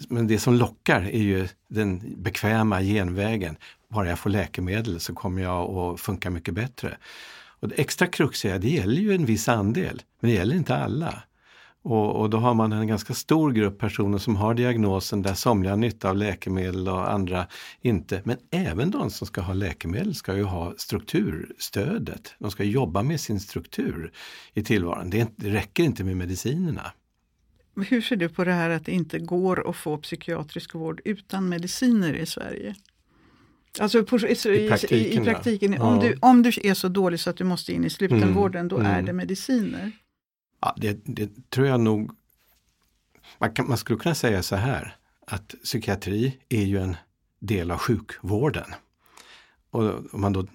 Men 0.10 0.27
det 0.27 0.39
som 0.39 0.53
lockar 0.53 1.01
är 1.01 1.21
ju 1.21 1.47
den 1.69 2.21
bekväma 2.23 2.82
genvägen 2.82 3.56
bara 3.93 4.10
jag 4.10 4.19
får 4.19 4.30
läkemedel 4.30 5.00
så 5.00 5.13
kommer 5.13 5.41
jag 5.41 5.78
att 5.78 6.00
funka 6.00 6.30
mycket 6.30 6.54
bättre. 6.54 6.97
Och 7.60 7.67
det 7.67 7.76
extra 7.76 8.08
kruxiga, 8.08 8.58
det 8.58 8.69
gäller 8.69 9.02
ju 9.02 9.15
en 9.15 9.26
viss 9.26 9.50
andel, 9.50 10.02
men 10.19 10.32
det 10.32 10.36
gäller 10.36 10.56
inte 10.56 10.76
alla. 10.76 11.23
Och, 11.82 12.21
och, 12.21 12.30
då 12.30 12.38
har 12.38 12.54
man 12.54 12.71
en 12.71 12.88
ganska 12.88 13.13
stor 13.13 13.52
grupp 13.52 13.80
personer 13.80 14.17
som 14.17 14.36
har 14.36 14.54
diagnosen 14.54 15.21
där 15.21 15.34
somliga 15.34 15.71
har 15.71 15.78
nytta 15.78 16.10
av 16.10 16.17
läkemedel 16.17 16.88
och 16.88 17.12
andra 17.12 17.47
inte. 17.82 18.21
Men 18.23 18.38
även 18.52 18.91
de 18.91 19.10
som 19.10 19.28
ska 19.28 19.41
ha 19.41 19.54
läkemedel 19.54 20.15
ska 20.15 20.36
ju 20.36 20.43
ha 20.43 20.73
strukturstödet. 20.78 22.36
De 22.39 22.52
ska 22.52 22.63
jobba 22.63 23.04
med 23.04 23.19
sin 23.19 23.39
struktur 23.39 24.12
i 24.54 24.63
tillvaron. 24.63 25.10
Det, 25.10 25.30
det 25.36 25.50
räcker 25.50 25.84
inte 25.84 26.04
med 26.04 26.17
medicinerna. 26.17 26.91
Hur 27.76 28.02
ser 28.02 28.15
du 28.15 28.30
på 28.30 28.43
det 28.43 28.54
här 28.54 28.69
att 28.69 28.86
det 28.86 28.91
inte 28.91 29.19
går 29.19 29.69
att 29.69 29.76
få 29.76 29.97
psykiatrisk 29.97 30.73
vård 30.76 31.02
utan 31.06 31.50
mediciner 31.50 32.13
i 32.13 32.26
Sverige? 32.26 32.76
Alltså 33.80 34.04
på, 34.04 34.18
i, 34.20 34.32
I 34.32 34.68
praktiken, 34.68 34.98
i, 34.98 35.16
i 35.16 35.20
praktiken 35.20 35.74
ja. 35.74 35.82
om, 35.82 36.00
du, 36.00 36.18
om 36.22 36.44
du 36.44 36.52
är 36.63 36.74
så 36.74 36.88
dålig 36.88 37.20
så 37.20 37.30
att 37.30 37.38
du 37.38 37.44
måste 37.44 37.74
in 37.74 37.86
i 37.86 37.90
slutenvården, 37.90 38.60
mm. 38.60 38.68
då 38.68 38.78
mm. 38.78 38.92
är 38.92 39.02
det 39.02 39.13
mediciner. 39.13 39.92
Ja, 40.62 40.76
det, 40.78 41.00
det 41.06 41.50
tror 41.50 41.68
jag 41.68 41.80
nog. 41.80 42.12
Man, 43.38 43.54
kan, 43.54 43.68
man 43.68 43.78
skulle 43.78 44.00
kunna 44.00 44.16
säga 44.16 44.44
så 44.44 44.56
här 44.56 44.96
att 45.28 45.56
psykiatri 45.63 46.38
är 46.50 46.63
ju 46.63 46.80
en 46.80 46.96
del 47.40 47.72
av 47.72 47.78
sjukvården. 47.78 48.74
Och 49.70 50.13
om 50.13 50.22
man 50.22 50.34
då 50.34 50.46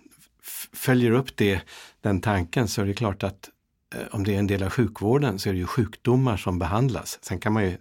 följer 0.73 1.11
upp 1.11 1.37
det, 1.37 1.61
den 2.01 2.21
tanken 2.21 2.69
så 2.69 2.83
är 2.83 2.87
det 2.87 2.95
klart 2.95 3.23
att 3.23 3.51
Eh, 3.95 4.01
om 4.11 4.25
det 4.25 4.35
är 4.35 4.39
en 4.39 4.47
del 4.47 4.63
av 4.63 4.71
sjukvården 4.71 5.39
så 5.39 5.49
är 5.49 5.53
det 5.53 5.59
ju 5.59 5.67
sjukdomar 5.67 6.37
som 6.37 6.59
behandlas. 6.59 7.19
Sen 7.23 7.41
kan 7.41 7.53
man 7.53 7.65
ju 7.65 7.77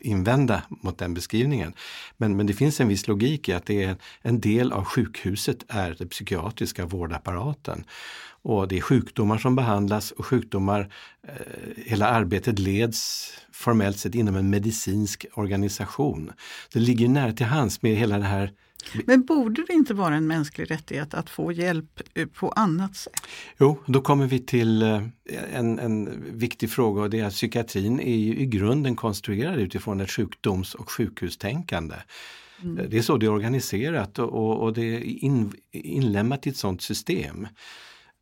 invända 0.00 0.62
mot 0.68 0.98
den 0.98 1.14
beskrivningen. 1.14 1.72
Men, 2.16 2.36
men 2.36 2.46
det 2.46 2.54
finns 2.54 2.80
en 2.80 2.88
viss 2.88 3.08
logik 3.08 3.48
i 3.48 3.52
att 3.52 3.66
det 3.66 3.84
är 3.84 3.96
en 4.22 4.40
del 4.40 4.72
av 4.72 4.84
sjukhuset 4.84 5.64
är 5.68 5.96
den 5.98 6.08
psykiatriska 6.08 6.86
vårdapparaten. 6.86 7.84
Och 8.42 8.68
det 8.68 8.76
är 8.76 8.80
sjukdomar 8.80 9.38
som 9.38 9.56
behandlas 9.56 10.10
och 10.10 10.26
sjukdomar, 10.26 10.92
eh, 11.28 11.34
hela 11.86 12.08
arbetet 12.08 12.58
leds 12.58 13.32
formellt 13.52 13.98
sett 13.98 14.14
inom 14.14 14.36
en 14.36 14.50
medicinsk 14.50 15.26
organisation. 15.34 16.32
Det 16.72 16.80
ligger 16.80 17.08
nära 17.08 17.32
till 17.32 17.46
hands 17.46 17.82
med 17.82 17.96
hela 17.96 18.18
det 18.18 18.24
här 18.24 18.52
men 19.06 19.24
borde 19.24 19.64
det 19.66 19.72
inte 19.72 19.94
vara 19.94 20.14
en 20.14 20.26
mänsklig 20.26 20.70
rättighet 20.70 21.14
att 21.14 21.30
få 21.30 21.52
hjälp 21.52 22.00
eh, 22.14 22.26
på 22.26 22.48
annat 22.48 22.96
sätt? 22.96 23.20
Jo, 23.58 23.78
då 23.86 24.00
kommer 24.00 24.26
vi 24.26 24.38
till 24.38 24.82
eh, 24.82 25.02
en, 25.52 25.78
en 25.78 26.24
viktig 26.38 26.70
fråga 26.70 27.02
och 27.02 27.10
det 27.10 27.20
är 27.20 27.24
att 27.24 27.32
psykiatrin 27.32 28.00
är 28.00 28.16
i 28.16 28.46
grunden 28.46 28.96
konstruerad 28.96 29.58
utifrån 29.58 30.00
ett 30.00 30.10
sjukdoms 30.10 30.74
och 30.74 30.90
sjukhustänkande. 30.90 31.96
Mm. 32.62 32.90
Det 32.90 32.98
är 32.98 33.02
så 33.02 33.16
det 33.16 33.26
är 33.26 33.30
organiserat 33.30 34.18
och, 34.18 34.62
och 34.62 34.72
det 34.72 34.82
är 34.82 35.24
in, 35.24 35.52
inlämnat 35.72 36.46
i 36.46 36.50
ett 36.50 36.56
sådant 36.56 36.82
system. 36.82 37.46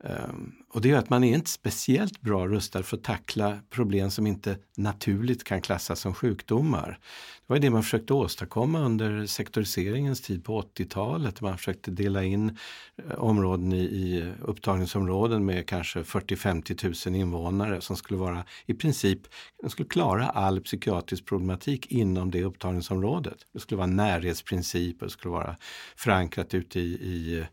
Ehm, 0.04 0.52
och 0.68 0.80
det 0.80 0.88
gör 0.88 0.98
att 0.98 1.10
man 1.10 1.24
är 1.24 1.34
inte 1.34 1.50
speciellt 1.50 2.20
bra 2.20 2.46
rustad 2.48 2.82
för 2.82 2.96
att 2.96 3.04
tackla 3.04 3.58
problem 3.70 4.10
som 4.10 4.26
inte 4.26 4.56
naturligt 4.76 5.44
kan 5.44 5.60
klassas 5.60 6.00
som 6.00 6.14
sjukdomar. 6.14 6.98
Det 7.46 7.52
var 7.52 7.58
det 7.58 7.70
man 7.70 7.82
försökte 7.82 8.14
åstadkomma 8.14 8.80
under 8.80 9.26
sektoriseringens 9.26 10.20
tid 10.20 10.44
på 10.44 10.62
80-talet. 10.62 11.40
Man 11.40 11.58
försökte 11.58 11.90
dela 11.90 12.24
in 12.24 12.58
eh, 13.08 13.18
områden 13.18 13.72
i, 13.72 13.82
i 13.82 14.32
upptagningsområden 14.42 15.44
med 15.44 15.66
kanske 15.66 16.02
40-50 16.02 17.08
000 17.08 17.20
invånare 17.20 17.80
som 17.80 17.96
skulle 17.96 18.18
vara 18.18 18.44
i 18.66 18.74
princip, 18.74 19.20
de 19.62 19.70
skulle 19.70 19.88
klara 19.88 20.28
all 20.28 20.60
psykiatrisk 20.60 21.24
problematik 21.24 21.86
inom 21.86 22.30
det 22.30 22.44
upptagningsområdet. 22.44 23.38
Det 23.52 23.60
skulle 23.60 23.76
vara 23.76 23.86
närhetsprinciper, 23.86 25.06
det 25.06 25.12
skulle 25.12 25.32
vara 25.32 25.56
förankrat 25.96 26.54
ute 26.54 26.80
i, 26.80 26.92
i 26.92 27.46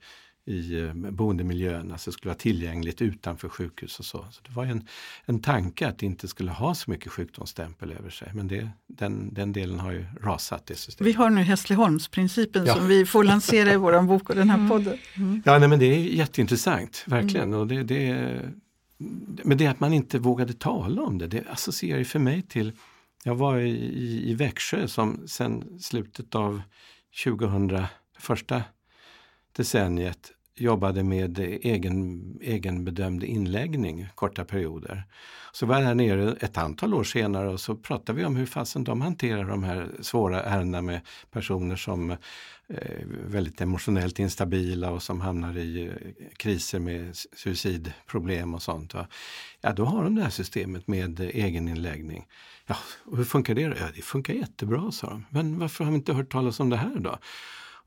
i 0.46 0.80
eh, 0.80 0.94
boendemiljön, 0.94 1.92
alltså 1.92 2.10
det 2.10 2.14
skulle 2.14 2.30
vara 2.30 2.38
tillgängligt 2.38 3.02
utanför 3.02 3.50
sjukhus 3.50 4.00
och 4.00 4.06
så. 4.06 4.26
så 4.32 4.42
det 4.48 4.52
var 4.52 4.66
en, 4.66 4.88
en 5.26 5.40
tanke 5.40 5.88
att 5.88 6.00
det 6.00 6.06
inte 6.06 6.28
skulle 6.28 6.52
ha 6.52 6.76
så 6.76 6.92
mycket 6.92 7.12
sjukdomsstämpel 7.12 7.92
över 7.92 8.10
sig. 8.10 8.32
Men 8.34 8.48
det, 8.48 8.70
den, 8.88 9.34
den 9.34 9.54
delen 9.54 9.80
har 9.80 9.92
ju 9.92 10.06
rasat. 10.22 10.66
Det 10.66 10.76
systemet. 10.76 11.08
Vi 11.08 11.14
har 11.14 11.30
nu 11.30 11.42
Hässleholmsprincipen 11.42 12.66
ja. 12.66 12.76
som 12.76 12.88
vi 12.88 13.06
får 13.06 13.24
lansera 13.24 13.74
i 13.74 13.78
vår 13.78 14.02
bok 14.02 14.30
och 14.30 14.36
den 14.36 14.50
här 14.50 14.58
mm. 14.58 14.70
podden. 14.70 14.98
Mm. 15.16 15.42
Ja, 15.46 15.60
nej, 15.60 15.70
men 15.70 15.80
det 15.80 15.86
är 15.86 16.00
jätteintressant, 16.00 17.04
verkligen. 17.08 17.48
Mm. 17.48 17.60
Och 17.60 17.68
det, 17.68 17.84
det, 17.84 18.40
men 19.44 19.58
det 19.58 19.68
att 19.68 19.80
man 19.80 19.94
inte 19.94 20.20
vågade 20.20 20.54
tala 20.54 21.02
om 21.02 21.18
det, 21.18 21.28
det 21.28 21.44
associerar 21.50 22.04
för 22.04 22.20
mig 22.20 22.42
till 22.42 22.72
Jag 23.24 23.36
var 23.36 23.58
i, 23.58 24.32
i 24.32 24.34
Växjö 24.34 24.88
som 24.88 25.28
sen 25.28 25.80
slutet 25.80 26.36
av 26.36 26.62
2000, 27.24 27.82
första 28.20 28.64
decenniet 29.56 30.32
jobbade 30.56 31.04
med 31.04 31.40
egen, 31.40 32.24
egenbedömd 32.42 33.24
inläggning 33.24 34.08
korta 34.16 34.46
perioder. 34.46 35.04
Så 35.52 35.66
var 35.66 35.76
jag 35.76 35.88
där 35.88 35.96
nere 35.96 36.36
ett 36.40 36.58
antal 36.58 36.94
år 36.94 37.04
senare 37.04 37.50
och 37.50 37.60
så 37.60 37.76
pratade 37.76 38.20
vi 38.20 38.26
om 38.26 38.36
hur 38.36 38.46
fasen 38.46 38.84
de 38.84 39.02
hanterar 39.02 39.44
de 39.44 39.64
här 39.64 39.90
svåra 40.02 40.44
ärendena 40.44 40.82
med 40.82 41.02
personer 41.32 41.76
som 41.76 42.10
är 42.10 42.18
eh, 42.68 43.06
väldigt 43.08 43.62
emotionellt 43.62 44.20
instabila 44.20 44.92
och 44.92 45.04
som 45.04 45.22
hamnar 45.22 45.58
i 45.58 45.86
eh, 45.86 45.94
kriser 46.38 46.80
med 46.80 47.16
suicidproblem 47.16 48.54
och 48.54 48.62
sånt. 48.62 48.94
Va? 48.94 49.08
Ja, 49.62 49.74
då 49.74 49.86
har 49.86 50.04
de 50.04 50.16
det 50.16 50.24
här 50.24 50.30
systemet 50.30 50.88
med 50.88 51.20
egeninläggning. 51.20 52.28
Ja, 52.66 52.76
och 53.06 53.18
hur 53.18 53.24
funkar 53.24 53.56
det? 53.56 53.62
Ja, 53.62 53.88
det 53.96 54.02
funkar 54.02 54.34
jättebra, 54.34 54.92
sa 54.92 55.10
de. 55.10 55.26
Men 55.30 55.60
varför 55.60 55.84
har 55.84 55.92
vi 55.92 55.98
inte 55.98 56.14
hört 56.14 56.32
talas 56.32 56.60
om 56.60 56.70
det 56.70 56.78
här 56.78 57.00
då? 57.00 57.18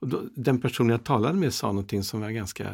Och 0.00 0.08
då, 0.08 0.22
den 0.34 0.60
person 0.60 0.88
jag 0.88 1.04
talade 1.04 1.38
med 1.38 1.54
sa 1.54 1.66
någonting 1.66 2.02
som 2.02 2.20
var 2.20 2.30
ganska 2.30 2.70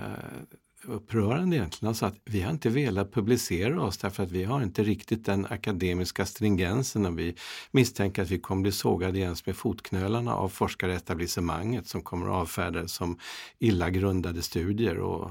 upprörande 0.85 1.57
egentligen. 1.57 1.87
Han 1.87 1.95
sa 1.95 2.07
att 2.07 2.19
vi 2.25 2.43
har 2.43 2.51
inte 2.51 2.69
velat 2.69 3.13
publicera 3.13 3.83
oss 3.83 3.99
därför 3.99 4.23
att 4.23 4.31
vi 4.31 4.45
har 4.45 4.63
inte 4.63 4.83
riktigt 4.83 5.25
den 5.25 5.47
akademiska 5.51 6.27
stringensen 6.27 7.07
och 7.07 7.19
vi 7.19 7.35
misstänker 7.71 8.23
att 8.23 8.31
vi 8.31 8.39
kommer 8.39 8.63
bli 8.63 8.73
sågade 8.73 9.19
jäms 9.19 9.47
med 9.47 9.57
fotknölarna 9.57 10.35
av 10.35 10.49
forskaretablissemanget 10.49 11.89
som 11.89 12.03
kommer 12.03 12.27
att 12.27 12.33
avfärda 12.33 12.83
det 12.83 12.89
som 12.89 13.19
illa 13.59 13.91
grundade 13.91 14.43
studier 14.43 14.99
och 14.99 15.31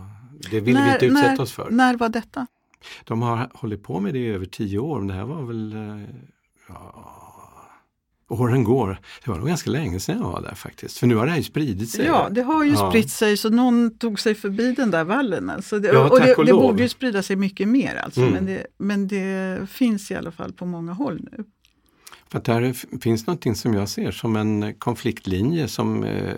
det 0.52 0.60
vill 0.60 0.74
när, 0.74 0.88
vi 0.88 0.94
inte 0.94 1.06
utsätta 1.06 1.34
när, 1.34 1.42
oss 1.42 1.52
för. 1.52 1.70
När 1.70 1.98
var 1.98 2.10
detta? 2.10 2.48
De 3.04 3.22
har 3.22 3.52
hållit 3.54 3.84
på 3.84 4.00
med 4.00 4.14
det 4.14 4.20
i 4.20 4.28
över 4.28 4.46
tio 4.46 4.80
år, 4.80 5.00
men 5.00 5.08
det 5.08 5.14
här 5.14 5.26
var 5.26 5.42
väl 5.42 5.74
eh, 5.74 6.10
ja, 6.68 7.31
åren 8.32 8.64
går. 8.64 8.98
Det 9.24 9.32
var 9.32 9.38
nog 9.38 9.48
ganska 9.48 9.70
länge 9.70 10.00
sedan 10.00 10.18
jag 10.18 10.24
var 10.24 10.42
där 10.42 10.56
faktiskt. 10.56 10.98
För 10.98 11.08
nu 11.08 11.16
har 11.16 11.26
det 11.26 11.32
här 11.32 11.38
ju 11.38 11.44
spridit 11.44 11.90
sig. 11.90 12.06
Ja, 12.06 12.30
det 12.32 12.42
har 12.42 12.64
ju 12.64 12.72
ja. 12.72 12.90
spritt 12.90 13.12
sig 13.12 13.38
så 13.38 13.50
någon 13.50 13.98
tog 13.98 14.20
sig 14.20 14.36
förbi 14.36 14.72
den 14.72 14.92
där 14.92 15.04
vallen. 15.04 15.50
Alltså 15.50 15.80
det, 15.80 15.88
ja, 15.88 16.10
och 16.10 16.20
det, 16.20 16.36
och 16.36 16.46
det 16.46 16.54
borde 16.54 16.84
ju 16.84 16.90
sprida 16.90 17.24
sig 17.24 17.36
mycket 17.36 17.68
mer 17.68 17.96
alltså. 17.96 18.22
Mm. 18.22 18.34
Men, 18.34 18.46
det, 18.46 18.68
men 18.78 19.08
det 19.08 19.70
finns 19.70 20.12
i 20.12 20.16
alla 20.16 20.32
fall 20.32 20.54
på 20.54 20.66
många 20.66 20.94
håll 20.94 21.28
nu. 21.32 21.44
För 22.32 22.38
att 22.38 22.46
där 22.46 23.00
finns 23.02 23.28
någonting 23.28 23.56
som 23.56 23.74
jag 23.74 23.90
ser 23.90 24.12
som 24.12 24.36
en 24.36 24.74
konfliktlinje 24.74 25.68
som 25.68 26.04
eh, 26.04 26.36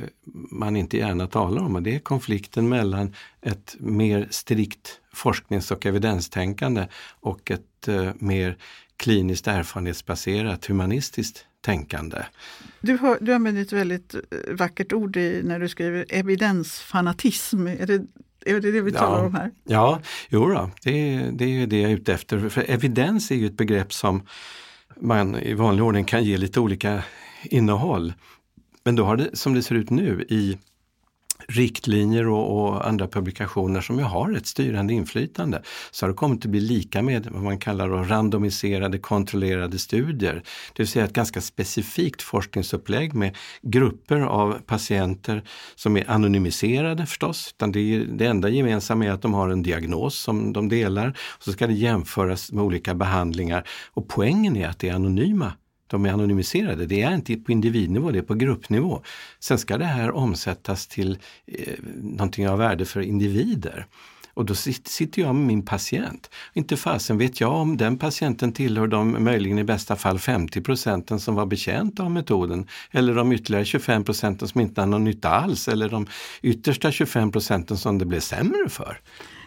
man 0.51 0.75
inte 0.75 0.97
gärna 0.97 1.27
talar 1.27 1.61
om 1.61 1.75
och 1.75 1.83
det 1.83 1.95
är 1.95 1.99
konflikten 1.99 2.69
mellan 2.69 3.13
ett 3.41 3.75
mer 3.79 4.27
strikt 4.31 4.99
forsknings 5.13 5.71
och 5.71 5.85
evidenstänkande 5.85 6.87
och 7.19 7.51
ett 7.51 7.87
eh, 7.87 8.09
mer 8.15 8.57
kliniskt 8.97 9.47
erfarenhetsbaserat 9.47 10.65
humanistiskt 10.65 11.45
tänkande. 11.63 12.17
Du, 12.81 12.97
har, 12.97 13.17
du 13.21 13.33
använder 13.33 13.61
ett 13.61 13.71
väldigt 13.71 14.15
eh, 14.15 14.21
vackert 14.51 14.93
ord 14.93 15.17
i, 15.17 15.41
när 15.43 15.59
du 15.59 15.69
skriver 15.69 16.05
evidensfanatism. 16.09 17.67
Är 17.67 17.87
det 17.87 18.05
är 18.45 18.59
det 18.59 18.71
det 18.71 18.81
vi 18.81 18.91
talar 18.91 19.19
ja, 19.19 19.25
om 19.25 19.35
här? 19.35 19.51
Ja, 19.63 20.01
jo 20.29 20.47
då, 20.47 20.69
det, 20.83 20.91
det 21.33 21.45
är 21.45 21.67
det 21.67 21.81
jag 21.81 21.91
är 21.91 21.95
ute 21.95 22.13
efter. 22.13 22.49
För 22.49 22.69
evidens 22.69 23.31
är 23.31 23.35
ju 23.35 23.45
ett 23.45 23.57
begrepp 23.57 23.93
som 23.93 24.21
man 25.01 25.35
i 25.35 25.53
vanlig 25.53 25.83
ordning 25.83 26.05
kan 26.05 26.23
ge 26.23 26.37
lite 26.37 26.59
olika 26.59 27.03
innehåll. 27.43 28.13
Men 28.83 28.95
då 28.95 29.03
har 29.05 29.17
det, 29.17 29.29
som 29.33 29.53
det 29.53 29.63
ser 29.63 29.75
ut 29.75 29.89
nu 29.89 30.25
i 30.29 30.57
riktlinjer 31.47 32.27
och, 32.27 32.63
och, 32.63 32.87
andra 32.87 33.07
publikationer 33.07 33.81
som 33.81 33.99
ju 33.99 34.03
har 34.03 34.37
ett 34.37 34.47
styrande 34.47 34.93
inflytande 34.93 35.61
så 35.91 36.05
har 36.05 36.09
det 36.09 36.15
kommit 36.15 36.45
att 36.45 36.51
bli 36.51 36.59
lika 36.59 37.01
med 37.01 37.27
vad 37.31 37.43
man 37.43 37.57
kallar 37.57 37.89
randomiserade 37.89 38.97
kontrollerade 38.97 39.79
studier. 39.79 40.33
Det 40.73 40.83
vill 40.83 40.87
säga 40.87 41.05
ett 41.05 41.13
ganska 41.13 41.41
specifikt 41.41 42.21
forskningsupplägg 42.21 43.13
med 43.13 43.35
grupper 43.61 44.19
av 44.19 44.59
patienter 44.65 45.43
som 45.75 45.97
är 45.97 46.09
anonymiserade 46.09 47.05
förstås. 47.05 47.53
Utan 47.57 47.71
det, 47.71 47.79
är, 47.79 47.99
det 47.99 48.25
enda 48.25 48.49
gemensamma 48.49 49.05
är 49.05 49.11
att 49.11 49.21
de 49.21 49.33
har 49.33 49.49
en 49.49 49.63
diagnos 49.63 50.15
som 50.15 50.53
de 50.53 50.69
delar 50.69 51.17
och 51.29 51.43
så 51.43 51.51
ska 51.51 51.67
det 51.67 51.73
jämföras 51.73 52.51
med 52.51 52.63
olika 52.63 52.95
behandlingar. 52.95 53.67
Och 53.93 54.07
poängen 54.07 54.57
är 54.57 54.67
att 54.67 54.79
det 54.79 54.89
är 54.89 54.93
anonyma 54.93 55.53
de 55.93 56.05
är 56.05 56.13
anonymiserade. 56.13 56.85
Det 56.85 57.01
är 57.01 57.15
inte 57.15 57.35
på 57.35 57.51
individnivå, 57.51 58.11
det 58.11 58.17
är 58.17 58.23
på 58.23 58.33
gruppnivå. 58.33 59.01
Sen 59.39 59.57
ska 59.57 59.77
det 59.77 59.85
här 59.85 60.11
omsättas 60.11 60.87
till 60.87 61.17
eh, 61.45 61.73
någonting 62.01 62.49
av 62.49 62.57
värde 62.57 62.85
för 62.85 63.01
individer. 63.01 63.85
Och 64.33 64.45
då 64.45 64.55
sitter 64.55 65.21
jag 65.21 65.35
med 65.35 65.47
min 65.47 65.65
patient. 65.65 66.29
Inte 66.53 66.77
fasen 66.77 67.17
vet 67.17 67.41
jag 67.41 67.51
om 67.51 67.77
den 67.77 67.97
patienten 67.97 68.53
tillhör 68.53 68.87
de 68.87 69.23
möjligen 69.23 69.59
i 69.59 69.63
bästa 69.63 69.95
fall 69.95 70.19
50 70.19 70.61
procenten 70.61 71.19
som 71.19 71.35
var 71.35 71.45
betjänta 71.45 72.03
av 72.03 72.11
metoden 72.11 72.67
eller 72.91 73.15
de 73.15 73.31
ytterligare 73.31 73.65
25 73.65 74.03
procenten 74.03 74.47
som 74.47 74.61
inte 74.61 74.81
har 74.81 74.87
någon 74.87 75.03
nytta 75.03 75.29
alls 75.29 75.67
eller 75.67 75.89
de 75.89 76.07
yttersta 76.41 76.91
25 76.91 77.31
procenten 77.31 77.77
som 77.77 77.97
det 77.97 78.05
blev 78.05 78.19
sämre 78.19 78.69
för. 78.69 78.99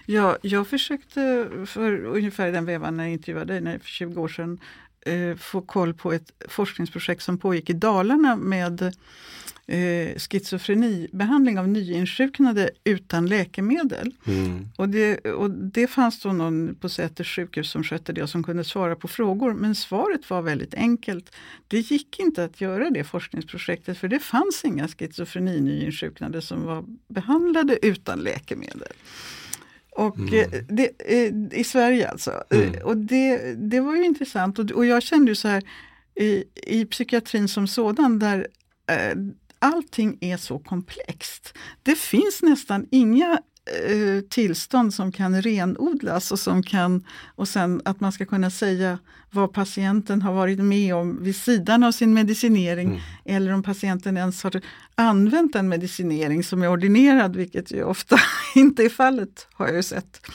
Ja, 0.08 0.36
jag 0.42 0.68
försökte 0.68 1.48
för 1.66 2.04
ungefär 2.04 2.52
den 2.52 2.64
vevan 2.64 2.96
när 2.96 3.04
jag 3.04 3.12
intervjuade 3.12 3.60
dig 3.60 3.78
för 3.78 3.88
20 3.88 4.20
år 4.20 4.28
sedan 4.28 4.58
eh, 5.06 5.36
få 5.36 5.60
koll 5.60 5.94
på 5.94 6.12
ett 6.12 6.32
forskningsprojekt 6.48 7.22
som 7.22 7.38
pågick 7.38 7.70
i 7.70 7.72
Dalarna 7.72 8.36
med 8.36 8.82
eh, 9.66 10.18
schizofrenibehandling 10.18 11.58
av 11.58 11.68
nyinsjuknade 11.68 12.70
utan 12.84 13.26
läkemedel. 13.26 14.14
Mm. 14.26 14.68
Och, 14.76 14.88
det, 14.88 15.18
och 15.18 15.50
det 15.50 15.86
fanns 15.86 16.20
då 16.20 16.32
någon 16.32 16.74
på 16.74 16.88
Säters 16.88 17.36
sjukhus 17.36 17.70
som 17.70 17.84
skötte 17.84 18.12
det 18.12 18.22
och 18.22 18.30
som 18.30 18.42
kunde 18.42 18.64
svara 18.64 18.96
på 18.96 19.08
frågor. 19.08 19.54
Men 19.54 19.74
svaret 19.74 20.30
var 20.30 20.42
väldigt 20.42 20.74
enkelt. 20.74 21.34
Det 21.68 21.78
gick 21.78 22.18
inte 22.20 22.44
att 22.44 22.60
göra 22.60 22.90
det 22.90 23.04
forskningsprojektet 23.04 23.98
för 23.98 24.08
det 24.08 24.18
fanns 24.20 24.64
inga 24.64 24.88
schizofreni 24.88 25.60
nyinsjuknade 25.60 26.42
som 26.42 26.62
var 26.62 26.84
behandlade 27.08 27.86
utan 27.86 28.18
läkemedel. 28.18 28.92
Och 29.96 30.18
mm. 30.18 30.34
Eh, 30.34 30.62
det, 30.68 30.90
eh, 30.98 31.60
I 31.60 31.64
Sverige 31.64 32.08
alltså. 32.08 32.42
Mm. 32.50 32.74
Eh, 32.74 32.80
och 32.82 32.96
det, 32.96 33.54
det 33.70 33.80
var 33.80 33.96
ju 33.96 34.04
intressant 34.04 34.58
och, 34.58 34.70
och 34.70 34.86
jag 34.86 35.02
kände 35.02 35.30
ju 35.30 35.34
så 35.34 35.48
här 35.48 35.62
i, 36.14 36.44
i 36.66 36.84
psykiatrin 36.84 37.48
som 37.48 37.66
sådan 37.66 38.18
där 38.18 38.46
eh, 38.90 39.16
allting 39.58 40.18
är 40.20 40.36
så 40.36 40.58
komplext. 40.58 41.54
Det 41.82 41.98
finns 41.98 42.42
nästan 42.42 42.86
inga 42.90 43.40
Eh, 43.66 44.20
tillstånd 44.20 44.94
som 44.94 45.12
kan 45.12 45.42
renodlas 45.42 46.32
och 46.32 46.38
som 46.38 46.62
kan 46.62 47.04
och 47.34 47.48
sen 47.48 47.82
att 47.84 48.00
man 48.00 48.12
ska 48.12 48.26
kunna 48.26 48.50
säga 48.50 48.98
vad 49.30 49.52
patienten 49.52 50.22
har 50.22 50.32
varit 50.32 50.58
med 50.58 50.94
om 50.94 51.22
vid 51.22 51.36
sidan 51.36 51.82
av 51.82 51.92
sin 51.92 52.14
medicinering 52.14 52.88
mm. 52.88 53.00
eller 53.24 53.52
om 53.52 53.62
patienten 53.62 54.16
ens 54.16 54.42
har 54.42 54.60
använt 54.94 55.54
en 55.54 55.68
medicinering 55.68 56.44
som 56.44 56.62
är 56.62 56.72
ordinerad, 56.72 57.36
vilket 57.36 57.72
ju 57.72 57.84
ofta 57.84 58.16
inte 58.54 58.84
är 58.84 58.88
fallet 58.88 59.48
har 59.52 59.66
jag 59.66 59.76
ju 59.76 59.82
sett. 59.82 60.26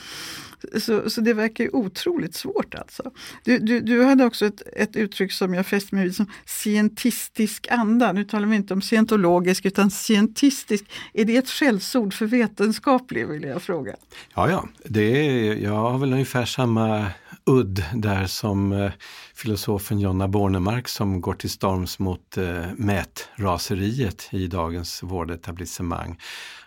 Så, 0.79 1.09
så 1.09 1.21
det 1.21 1.33
verkar 1.33 1.63
ju 1.63 1.69
otroligt 1.69 2.35
svårt 2.35 2.75
alltså. 2.75 3.11
Du, 3.43 3.59
du, 3.59 3.79
du 3.79 4.03
hade 4.03 4.25
också 4.25 4.45
ett, 4.45 4.61
ett 4.73 4.95
uttryck 4.95 5.31
som 5.31 5.53
jag 5.53 5.65
fäste 5.65 5.95
mig 5.95 6.03
vid 6.03 6.15
som 6.15 6.31
scientistisk 6.45 7.67
anda. 7.71 8.11
Nu 8.11 8.23
talar 8.23 8.47
vi 8.47 8.55
inte 8.55 8.73
om 8.73 8.81
scientologisk 8.81 9.65
utan 9.65 9.91
scientistisk. 9.91 10.85
Är 11.13 11.25
det 11.25 11.37
ett 11.37 11.49
skällsord 11.49 12.13
för 12.13 12.25
vetenskaplig 12.25 13.27
vill 13.27 13.43
jag 13.43 13.61
fråga? 13.61 13.95
Ja, 14.35 14.49
ja. 14.49 14.67
Det 14.85 15.27
är, 15.27 15.55
jag 15.55 15.75
har 15.75 15.97
väl 15.97 16.13
ungefär 16.13 16.45
samma 16.45 17.07
udd 17.45 17.83
där 17.93 18.25
som 18.25 18.71
eh, 18.71 18.91
filosofen 19.33 19.99
Jonna 19.99 20.27
Bornemark 20.27 20.87
som 20.87 21.21
går 21.21 21.33
till 21.33 21.49
storms 21.49 21.99
mot 21.99 22.37
eh, 22.37 22.65
mätraseriet 22.75 24.29
i 24.31 24.47
dagens 24.47 25.03
vårdetablissemang. 25.03 26.19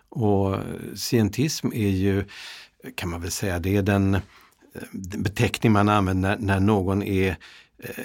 Och 0.09 0.59
scientism 0.95 1.67
är 1.75 1.89
ju 1.89 2.25
kan 2.95 3.09
man 3.09 3.21
väl 3.21 3.31
säga, 3.31 3.59
det 3.59 3.77
är 3.77 3.83
den 3.83 4.15
eh, 4.15 4.21
beteckning 4.93 5.73
man 5.73 5.89
använder 5.89 6.29
när, 6.29 6.39
när 6.39 6.61
någon 6.61 7.03
är 7.03 7.37
eh, 7.79 8.05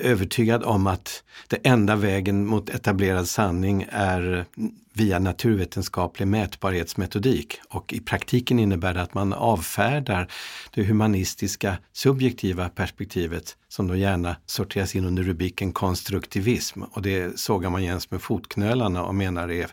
övertygad 0.00 0.62
om 0.62 0.86
att 0.86 1.22
den 1.48 1.60
enda 1.64 1.96
vägen 1.96 2.46
mot 2.46 2.70
etablerad 2.70 3.28
sanning 3.28 3.86
är 3.90 4.44
via 4.92 5.18
naturvetenskaplig 5.18 6.28
mätbarhetsmetodik. 6.28 7.60
Och 7.68 7.92
i 7.92 8.00
praktiken 8.00 8.58
innebär 8.58 8.94
det 8.94 9.02
att 9.02 9.14
man 9.14 9.32
avfärdar 9.32 10.28
det 10.74 10.84
humanistiska 10.84 11.78
subjektiva 11.92 12.68
perspektivet 12.68 13.56
som 13.72 13.88
då 13.88 13.96
gärna 13.96 14.36
sorteras 14.46 14.94
in 14.94 15.04
under 15.04 15.22
rubriken 15.22 15.72
konstruktivism. 15.72 16.82
Och 16.82 17.02
det 17.02 17.38
sågar 17.38 17.70
man 17.70 17.84
jäms 17.84 18.10
med 18.10 18.22
fotknölarna 18.22 19.04
och 19.04 19.14
menar 19.14 19.50
är 19.50 19.66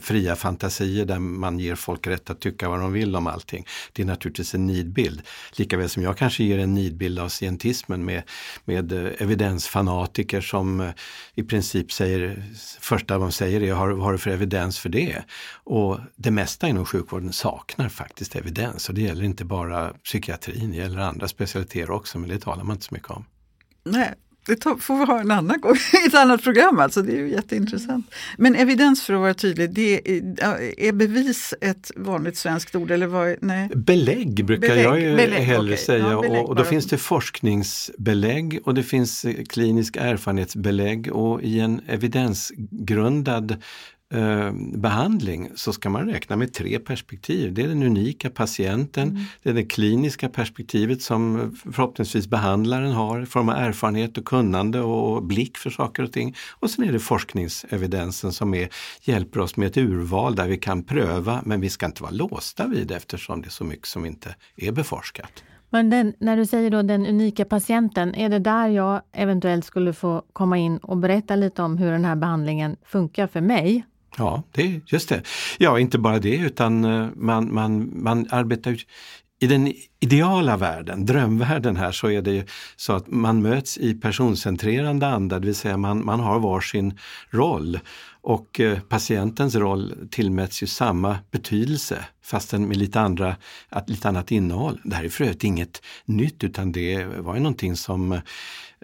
fria 0.00 0.36
fantasier 0.36 1.04
där 1.04 1.18
man 1.18 1.58
ger 1.58 1.74
folk 1.74 2.06
rätt 2.06 2.30
att 2.30 2.40
tycka 2.40 2.68
vad 2.68 2.80
de 2.80 2.92
vill 2.92 3.16
om 3.16 3.26
allting. 3.26 3.66
Det 3.92 4.02
är 4.02 4.06
naturligtvis 4.06 4.54
en 4.54 4.66
nidbild. 4.66 5.22
Likaväl 5.56 5.88
som 5.88 6.02
jag 6.02 6.16
kanske 6.16 6.44
ger 6.44 6.58
en 6.58 6.74
nidbild 6.74 7.18
av 7.18 7.28
scientismen 7.28 8.04
med, 8.04 8.22
med 8.64 8.92
eh, 8.92 9.12
evidensfanatiker 9.18 10.40
som 10.40 10.80
eh, 10.80 10.90
i 11.34 11.42
princip 11.42 11.92
säger, 11.92 12.44
första 12.80 13.18
de 13.18 13.32
säger 13.32 13.62
är, 13.62 13.72
har, 13.72 13.90
vad 13.90 14.04
har 14.04 14.12
du 14.12 14.18
för 14.18 14.30
evidens 14.30 14.61
för 14.70 14.88
det? 14.88 15.24
Och 15.64 15.98
det 16.16 16.30
mesta 16.30 16.68
inom 16.68 16.84
sjukvården 16.84 17.32
saknar 17.32 17.88
faktiskt 17.88 18.36
evidens 18.36 18.88
och 18.88 18.94
det 18.94 19.00
gäller 19.00 19.24
inte 19.24 19.44
bara 19.44 19.88
psykiatrin, 19.92 20.70
det 20.70 20.76
gäller 20.76 20.98
andra 20.98 21.28
specialiteter 21.28 21.90
också 21.90 22.18
men 22.18 22.28
det 22.28 22.38
talar 22.38 22.64
man 22.64 22.76
inte 22.76 22.86
så 22.86 22.94
mycket 22.94 23.10
om. 23.10 23.24
Nej, 23.84 24.14
det 24.46 24.62
får 24.80 24.98
vi 24.98 25.04
ha 25.04 25.20
en 25.20 25.30
annan 25.30 25.60
gång, 25.60 25.74
i 26.04 26.06
ett 26.06 26.14
annat 26.14 26.42
program 26.42 26.78
alltså. 26.78 27.02
Det 27.02 27.12
är 27.12 27.16
ju 27.16 27.30
jätteintressant. 27.30 28.14
Men 28.38 28.54
evidens 28.54 29.02
för 29.02 29.14
att 29.14 29.20
vara 29.20 29.34
tydlig, 29.34 29.70
det 29.74 30.10
är, 30.10 30.60
är 30.78 30.92
bevis 30.92 31.54
ett 31.60 31.90
vanligt 31.96 32.36
svenskt 32.36 32.74
ord? 32.74 32.90
Eller 32.90 33.06
vad, 33.06 33.36
nej? 33.40 33.68
Belägg 33.74 34.44
brukar 34.44 34.68
Belägg, 34.68 34.84
jag 34.84 35.00
ju 35.00 35.16
belägg, 35.16 35.42
hellre 35.42 35.72
okej. 35.72 35.84
säga 35.84 36.10
Ja, 36.10 36.20
belägg 36.20 36.42
och, 36.42 36.48
och 36.48 36.54
då 36.56 36.62
bara. 36.62 36.70
finns 36.70 36.86
det 36.86 36.98
forskningsbelägg 36.98 38.60
och 38.64 38.74
det 38.74 38.82
finns 38.82 39.24
eh, 39.24 39.44
klinisk 39.44 39.96
erfarenhetsbelägg 39.96 41.12
och 41.12 41.42
i 41.42 41.60
en 41.60 41.80
evidensgrundad 41.86 43.56
eh, 44.12 44.52
behandling 44.74 45.50
så 45.54 45.72
ska 45.72 45.90
man 45.90 46.06
räkna 46.06 46.36
med 46.36 46.52
tre 46.52 46.78
perspektiv. 46.78 47.54
Det 47.54 47.62
är 47.62 47.68
den 47.68 47.82
unika 47.82 48.30
patienten, 48.30 49.08
Mm. 49.08 49.22
det 49.42 49.50
är 49.50 49.54
det 49.54 49.64
kliniska 49.64 50.28
perspektivet 50.28 51.02
som 51.02 51.52
förhoppningsvis 51.72 52.26
behandlaren 52.26 52.92
har 52.92 53.22
i 53.22 53.26
form 53.26 53.48
av 53.48 53.56
erfarenhet 53.56 54.18
och 54.18 54.24
kunnande 54.24 54.80
och 54.80 55.22
blick 55.24 55.58
för 55.58 55.70
saker 55.70 56.02
och 56.02 56.12
ting. 56.12 56.34
Och 56.60 56.70
sen 56.70 56.84
är 56.88 56.92
det 56.92 56.98
forskningsevidensen 56.98 58.32
som 58.32 58.54
är, 58.54 58.68
hjälper 59.02 59.40
oss 59.40 59.56
med 59.56 59.66
ett 59.68 59.76
urval 59.76 60.34
där 60.34 60.48
vi 60.48 60.56
kan 60.58 60.82
pröva 60.82 61.42
men 61.44 61.60
vi 61.60 61.70
ska 61.70 61.86
inte 61.86 62.02
vara 62.02 62.12
låsta 62.12 62.66
vid 62.66 62.86
det 62.86 62.96
eftersom 62.96 63.42
det 63.42 63.48
är 63.48 63.50
så 63.50 63.64
mycket 63.64 63.86
som 63.86 64.06
inte 64.06 64.34
är 64.56 64.72
beforskat. 64.72 65.44
Men 65.70 65.90
den, 65.90 66.14
när 66.18 66.36
du 66.36 66.46
säger 66.46 66.70
då 66.70 66.82
den 66.82 67.06
unika 67.06 67.44
patienten, 67.44 68.14
är 68.14 68.28
det 68.28 68.38
där 68.38 68.68
jag 68.68 69.02
eventuellt 69.12 69.64
skulle 69.64 69.92
få 69.92 70.22
komma 70.32 70.58
in 70.58 70.78
och 70.78 70.96
berätta 70.96 71.36
lite 71.36 71.62
om 71.62 71.78
hur 71.78 71.92
den 71.92 72.04
här 72.04 72.16
behandlingen 72.16 72.76
funkar 72.84 73.26
för 73.26 73.40
mig? 73.40 73.84
Ja, 74.18 74.42
det, 74.52 74.80
just 74.86 75.08
det. 75.08 75.22
Ja, 75.58 75.78
inte 75.78 75.98
bara 75.98 76.18
det 76.18 76.36
utan 76.36 76.84
eh, 76.84 77.08
man, 77.16 77.54
man, 77.54 78.02
man 78.02 78.26
arbetar 78.30 78.70
ju 78.70 78.78
i 79.42 79.46
den 79.46 79.72
ideala 80.00 80.56
världen, 80.56 81.06
drömvärlden 81.06 81.76
här, 81.76 81.92
så 81.92 82.10
är 82.10 82.22
det 82.22 82.30
ju 82.30 82.44
så 82.76 82.92
att 82.92 83.10
man 83.10 83.42
möts 83.42 83.78
i 83.78 83.94
personcentrerande 83.94 85.06
anda, 85.06 85.38
det 85.38 85.46
vill 85.46 85.54
säga 85.54 85.76
man, 85.76 86.04
man 86.04 86.20
har 86.20 86.38
varsin 86.38 86.98
roll. 87.30 87.78
Och 88.20 88.60
eh, 88.60 88.78
patientens 88.80 89.54
roll 89.54 89.94
tillmäts 90.10 90.62
ju 90.62 90.66
samma 90.66 91.18
betydelse 91.30 92.04
fastän 92.24 92.68
med 92.68 92.76
lite, 92.76 93.00
andra, 93.00 93.36
lite 93.86 94.08
annat 94.08 94.30
innehåll. 94.30 94.80
Det 94.84 94.96
här 94.96 95.04
är 95.04 95.08
för 95.08 95.24
övrigt 95.24 95.44
inget 95.44 95.82
nytt 96.04 96.44
utan 96.44 96.72
det 96.72 97.04
var 97.04 97.34
ju 97.34 97.40
någonting 97.40 97.76
som 97.76 98.20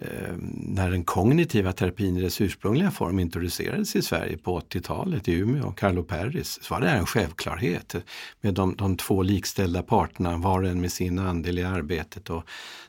Ehm, 0.03 0.39
när 0.55 0.91
den 0.91 1.05
kognitiva 1.05 1.73
terapin 1.73 2.17
i 2.17 2.21
dess 2.21 2.41
ursprungliga 2.41 2.91
form 2.91 3.19
introducerades 3.19 3.97
i 3.97 4.03
Sverige 4.03 4.39
på 4.39 4.61
80-talet 4.61 5.29
i 5.29 5.33
Umeå, 5.33 5.67
och 5.67 5.79
Carlo 5.79 6.03
Perris, 6.03 6.59
så 6.63 6.75
var 6.75 6.81
det 6.81 6.89
en 6.89 7.07
självklarhet 7.07 7.95
med 8.41 8.55
de, 8.55 8.77
de 8.77 8.97
två 8.97 9.23
likställda 9.23 9.83
parterna, 9.83 10.37
var 10.37 10.63
och 10.63 10.69
en 10.69 10.81
med 10.81 10.93
sin 10.93 11.19
andel 11.19 11.59
i 11.59 11.65
arbetet 11.65 12.31
och 12.31 12.45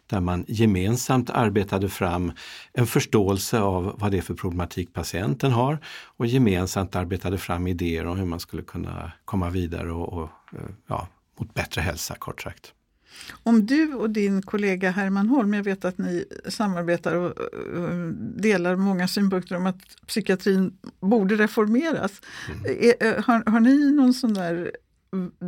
där 0.07 0.19
man 0.19 0.45
gemensamt 0.47 1.29
arbetade 1.29 1.89
fram 1.89 2.31
en 2.73 2.87
förståelse 2.87 3.59
av 3.59 3.95
vad 3.97 4.11
det 4.11 4.17
är 4.17 4.21
för 4.21 4.33
problematik 4.33 4.93
patienten 4.93 5.51
har 5.51 5.77
och 6.17 6.25
gemensamt 6.25 6.95
arbetade 6.95 7.37
fram 7.37 7.67
idéer 7.67 8.05
om 8.05 8.17
hur 8.17 8.25
man 8.25 8.39
skulle 8.39 8.63
kunna 8.63 9.11
komma 9.25 9.49
vidare 9.49 9.91
och, 9.91 10.13
och 10.13 10.29
eh, 10.53 10.69
ja, 10.87 11.07
mot 11.39 11.53
bättre 11.53 11.81
hälsa 11.81 12.15
kort 12.15 12.41
sagt. 12.41 12.73
Om 13.43 13.65
du 13.65 13.93
och 13.93 14.09
din 14.09 14.41
kollega 14.41 14.91
Herman 14.91 15.27
Holm, 15.29 15.53
jag 15.53 15.63
vet 15.63 15.85
att 15.85 15.97
ni 15.97 16.25
samarbetar 16.49 17.15
och 17.15 17.37
och 17.39 18.13
delar 18.41 18.75
många 18.75 19.07
synpunkter 19.07 19.55
om 19.55 19.65
att 19.65 19.77
psykiatrin 20.07 20.77
borde 20.99 21.35
reformeras. 21.35 22.21
Är- 22.65 23.21
Har, 23.21 23.51
har 23.51 23.59
ni 23.59 23.91
någon 23.91 24.13
sån 24.13 24.33
där, 24.33 24.71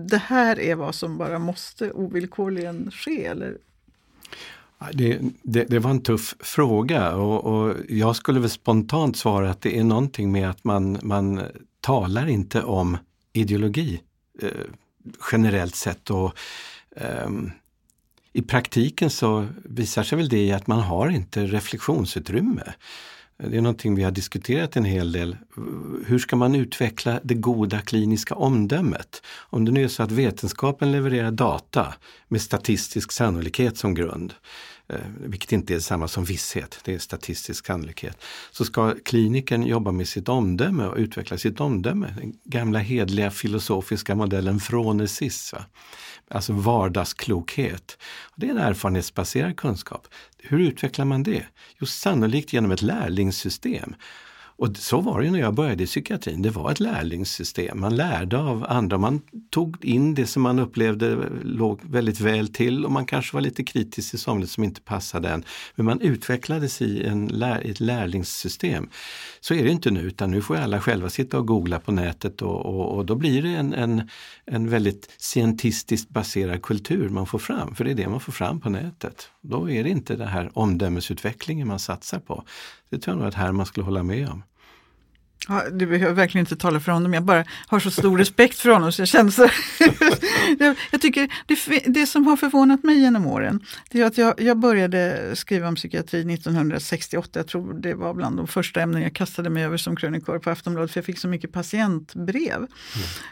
det 0.09 0.17
här 0.17 0.59
är 0.59 0.75
vad 0.75 0.95
som 0.95 1.17
bara 1.17 1.39
måste 1.39 1.91
ovillkorligen 1.91 2.91
ske? 2.91 3.25
Eller? 3.25 3.57
Det, 4.93 5.19
det, 5.43 5.63
det 5.63 5.79
var 5.79 5.91
en 5.91 6.01
tuff 6.01 6.35
fråga 6.39 7.15
och, 7.15 7.45
och 7.45 7.75
jag 7.89 8.15
skulle 8.15 8.39
väl 8.39 8.49
spontant 8.49 9.17
svara 9.17 9.49
att 9.49 9.61
det 9.61 9.77
är 9.79 9.83
någonting 9.83 10.31
med 10.31 10.49
att 10.49 10.63
man, 10.63 10.97
man 11.01 11.41
talar 11.81 12.27
inte 12.27 12.61
om 12.63 12.97
ideologi 13.33 14.01
eh, 14.41 14.49
generellt 15.31 15.75
sett. 15.75 16.09
Och, 16.09 16.33
um, 16.95 17.51
I 18.33 18.41
praktiken 18.41 19.09
så 19.09 19.47
visar 19.63 20.03
sig 20.03 20.17
väl 20.17 20.29
det 20.29 20.45
i 20.45 20.51
att 20.51 20.67
man 20.67 20.79
har 20.79 21.09
inte 21.09 21.45
reflektionsutrymme. 21.45 22.73
Det 23.37 23.57
är 23.57 23.61
någonting 23.61 23.95
vi 23.95 24.03
har 24.03 24.11
diskuterat 24.11 24.75
en 24.75 24.85
hel 24.85 25.11
del. 25.11 25.37
Hur 26.05 26.19
ska 26.19 26.35
man 26.35 26.55
utveckla 26.55 27.19
det 27.23 27.33
goda 27.33 27.81
kliniska 27.81 28.35
omdömet? 28.35 29.21
Om 29.39 29.65
det 29.65 29.71
nu 29.71 29.83
är 29.83 29.87
så 29.87 30.03
att 30.03 30.11
vetenskapen 30.11 30.91
levererar 30.91 31.31
data 31.31 31.93
med 32.27 32.41
statistisk 32.41 33.11
sannolikhet 33.11 33.77
som 33.77 33.93
grund, 33.93 34.33
Eh, 34.91 34.99
vilket 35.19 35.51
inte 35.51 35.75
är 35.75 35.79
samma 35.79 36.07
som 36.07 36.23
visshet, 36.23 36.79
det 36.83 36.93
är 36.93 36.99
statistisk 36.99 37.65
sannolikhet, 37.65 38.23
så 38.51 38.65
ska 38.65 38.95
klinikern 39.05 39.63
jobba 39.63 39.91
med 39.91 40.07
sitt 40.07 40.29
omdöme 40.29 40.85
och 40.85 40.97
utveckla 40.97 41.37
sitt 41.37 41.59
omdöme. 41.59 42.15
Den 42.17 42.33
gamla 42.43 42.79
hedliga 42.79 43.31
filosofiska 43.31 44.15
modellen 44.15 44.59
från 44.59 44.97
Va? 45.53 45.65
Alltså 46.27 46.53
vardagsklokhet. 46.53 47.97
Det 48.35 48.45
är 48.45 48.51
en 48.51 48.57
erfarenhetsbaserad 48.57 49.57
kunskap. 49.57 50.07
Hur 50.37 50.59
utvecklar 50.59 51.05
man 51.05 51.23
det? 51.23 51.45
Jo, 51.79 51.87
sannolikt 51.87 52.53
genom 52.53 52.71
ett 52.71 52.81
lärlingssystem. 52.81 53.95
Och 54.61 54.77
så 54.77 55.01
var 55.01 55.19
det 55.19 55.25
ju 55.25 55.31
när 55.31 55.39
jag 55.39 55.53
började 55.53 55.83
i 55.83 55.85
psykiatrin. 55.85 56.41
Det 56.41 56.49
var 56.49 56.71
ett 56.71 56.79
lärlingssystem. 56.79 57.79
Man 57.79 57.95
lärde 57.95 58.37
av 58.37 58.65
andra. 58.69 58.97
Man 58.97 59.21
tog 59.49 59.85
in 59.85 60.15
det 60.15 60.25
som 60.25 60.41
man 60.41 60.59
upplevde 60.59 61.11
eh, 61.11 61.19
låg 61.43 61.79
väldigt 61.83 62.19
väl 62.19 62.47
till 62.47 62.85
och 62.85 62.91
man 62.91 63.05
kanske 63.05 63.35
var 63.35 63.41
lite 63.41 63.63
kritisk 63.63 64.09
till 64.09 64.19
somligt 64.19 64.49
som 64.49 64.63
inte 64.63 64.81
passade 64.81 65.29
en. 65.29 65.43
Men 65.75 65.85
man 65.85 66.01
utvecklades 66.01 66.81
i 66.81 67.03
en 67.03 67.27
lär, 67.27 67.61
ett 67.69 67.79
lärlingssystem. 67.79 68.89
Så 69.39 69.53
är 69.53 69.63
det 69.63 69.71
inte 69.71 69.91
nu 69.91 70.01
utan 70.01 70.31
nu 70.31 70.41
får 70.41 70.55
alla 70.55 70.81
själva 70.81 71.09
sitta 71.09 71.37
och 71.37 71.47
googla 71.47 71.79
på 71.79 71.91
nätet 71.91 72.41
och, 72.41 72.65
och, 72.65 72.97
och 72.97 73.05
då 73.05 73.15
blir 73.15 73.41
det 73.41 73.49
en, 73.49 73.73
en, 73.73 74.09
en 74.45 74.69
väldigt 74.69 75.09
scientistiskt 75.17 76.09
baserad 76.09 76.61
kultur 76.61 77.09
man 77.09 77.25
får 77.25 77.39
fram. 77.39 77.75
För 77.75 77.83
det 77.83 77.91
är 77.91 77.95
det 77.95 78.09
man 78.09 78.19
får 78.19 78.31
fram 78.31 78.59
på 78.59 78.69
nätet. 78.69 79.29
Då 79.41 79.69
är 79.69 79.83
det 79.83 79.89
inte 79.89 80.15
den 80.15 80.27
här 80.27 80.51
omdömesutvecklingen 80.53 81.67
man 81.67 81.79
satsar 81.79 82.19
på. 82.19 82.43
Det 82.89 82.97
tror 82.97 83.15
jag 83.15 83.19
nog 83.19 83.27
att 83.27 83.33
Herman 83.33 83.65
skulle 83.65 83.83
hålla 83.85 84.03
med 84.03 84.29
om. 84.29 84.43
Ja, 85.47 85.63
du 85.71 85.87
behöver 85.87 86.13
verkligen 86.13 86.43
inte 86.45 86.55
tala 86.55 86.79
för 86.79 86.91
honom, 86.91 87.13
jag 87.13 87.23
bara 87.23 87.45
har 87.67 87.79
så 87.79 87.91
stor 87.91 88.17
respekt 88.17 88.59
för 88.59 88.69
honom 88.69 88.91
så 88.91 89.01
jag 89.01 89.07
känner 89.07 89.31
så 89.31 89.49
jag, 90.91 91.01
tycker 91.01 91.29
det, 91.45 91.83
det 91.93 92.07
som 92.07 92.27
har 92.27 92.37
förvånat 92.37 92.83
mig 92.83 92.99
genom 92.99 93.25
åren, 93.25 93.59
det 93.89 94.01
är 94.01 94.05
att 94.05 94.17
jag, 94.17 94.41
jag 94.41 94.57
började 94.59 95.31
skriva 95.35 95.67
om 95.67 95.75
psykiatri 95.75 96.33
1968. 96.33 97.39
Jag 97.39 97.47
tror 97.47 97.73
det 97.73 97.93
var 97.93 98.13
bland 98.13 98.37
de 98.37 98.47
första 98.47 98.81
ämnen 98.81 99.01
jag 99.01 99.13
kastade 99.13 99.49
mig 99.49 99.63
över 99.63 99.77
som 99.77 99.95
krönikör 99.95 100.39
på 100.39 100.49
Aftonbladet 100.49 100.91
för 100.91 100.97
jag 100.97 101.05
fick 101.05 101.19
så 101.19 101.27
mycket 101.27 101.51
patientbrev. 101.51 102.67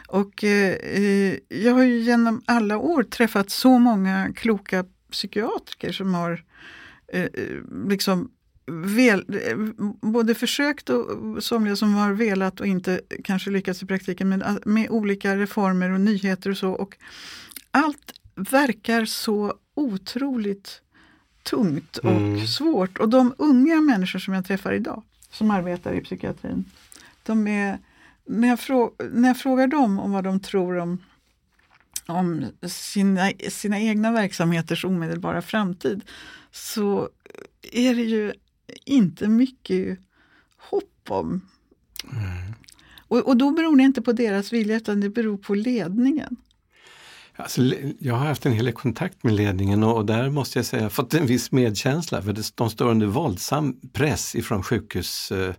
Och 0.08 0.44
eh, 0.44 0.74
eh, 0.74 1.34
jag 1.48 1.74
har 1.74 1.82
ju 1.82 1.98
genom 1.98 2.42
alla 2.44 2.78
år 2.78 3.02
träffat 3.02 3.50
så 3.50 3.78
många 3.78 4.32
kloka 4.36 4.84
psykiatriker 5.12 5.92
som 5.92 6.14
har 6.14 6.44
eh, 7.12 7.26
liksom 7.88 8.30
vel, 8.70 9.24
både 10.00 10.34
försökt 10.34 10.90
och 10.90 11.44
somliga 11.44 11.76
som 11.76 11.94
har 11.94 12.12
velat 12.12 12.60
och 12.60 12.66
inte 12.66 13.00
kanske 13.24 13.50
lyckats 13.50 13.82
i 13.82 13.86
praktiken 13.86 14.28
med, 14.28 14.58
med 14.64 14.90
olika 14.90 15.36
reformer 15.36 15.90
och 15.90 16.00
nyheter 16.00 16.50
och 16.50 16.56
så. 16.56 16.70
Och 16.70 16.96
allt 17.70 18.12
verkar 18.34 19.04
så 19.04 19.54
otroligt 19.74 20.82
tungt 21.42 21.96
och 21.96 22.10
Mm. 22.10 22.46
svårt. 22.46 22.98
Och 22.98 23.08
de 23.08 23.34
unga 23.38 23.80
människor 23.80 24.18
som 24.18 24.34
jag 24.34 24.44
träffar 24.44 24.72
idag 24.72 25.02
som 25.30 25.50
arbetar 25.50 25.92
i 25.92 26.00
psykiatrin, 26.00 26.64
de 27.22 27.46
är, 27.48 27.78
när, 28.26 28.48
jag 28.48 28.60
frå, 28.60 28.92
när 29.12 29.28
jag 29.28 29.38
frågar 29.38 29.66
dem 29.66 29.98
om 29.98 30.12
vad 30.12 30.24
de 30.24 30.40
tror 30.40 30.78
om 30.78 30.98
om 32.06 32.46
sina, 32.68 33.32
sina 33.48 33.80
egna 33.80 34.12
verksamheters 34.12 34.84
omedelbara 34.84 35.42
framtid 35.42 36.02
så 36.50 37.08
är 37.72 37.94
det 37.94 38.02
ju 38.02 38.32
inte 38.84 39.28
mycket 39.28 39.98
hopp 40.56 41.06
om. 41.08 41.40
Och, 43.08 43.18
och 43.18 43.36
då 43.36 43.50
beror 43.50 43.76
det 43.76 43.82
inte 43.82 44.02
på 44.02 44.12
deras 44.12 44.52
vilja 44.52 44.76
utan 44.76 45.00
det 45.00 45.10
beror 45.10 45.36
på 45.36 45.54
ledningen. 45.54 46.36
Alltså, 47.36 47.62
jag 47.98 48.14
har 48.14 48.26
haft 48.26 48.46
en 48.46 48.52
hel 48.52 48.64
del 48.64 48.74
kontakt 48.74 49.24
med 49.24 49.34
ledningen 49.34 49.82
och, 49.82 49.96
och 49.96 50.06
där 50.06 50.30
måste 50.30 50.58
jag 50.58 50.66
säga 50.66 50.90
fått 50.90 51.14
en 51.14 51.26
viss 51.26 51.52
medkänsla 51.52 52.22
för 52.22 52.32
det, 52.32 52.52
de 52.54 52.70
står 52.70 52.90
under 52.90 53.06
våldsam 53.06 53.76
press 53.92 54.34
ifrån 54.34 54.62
sjukhusledningen 54.62 55.50
eh, 55.50 55.54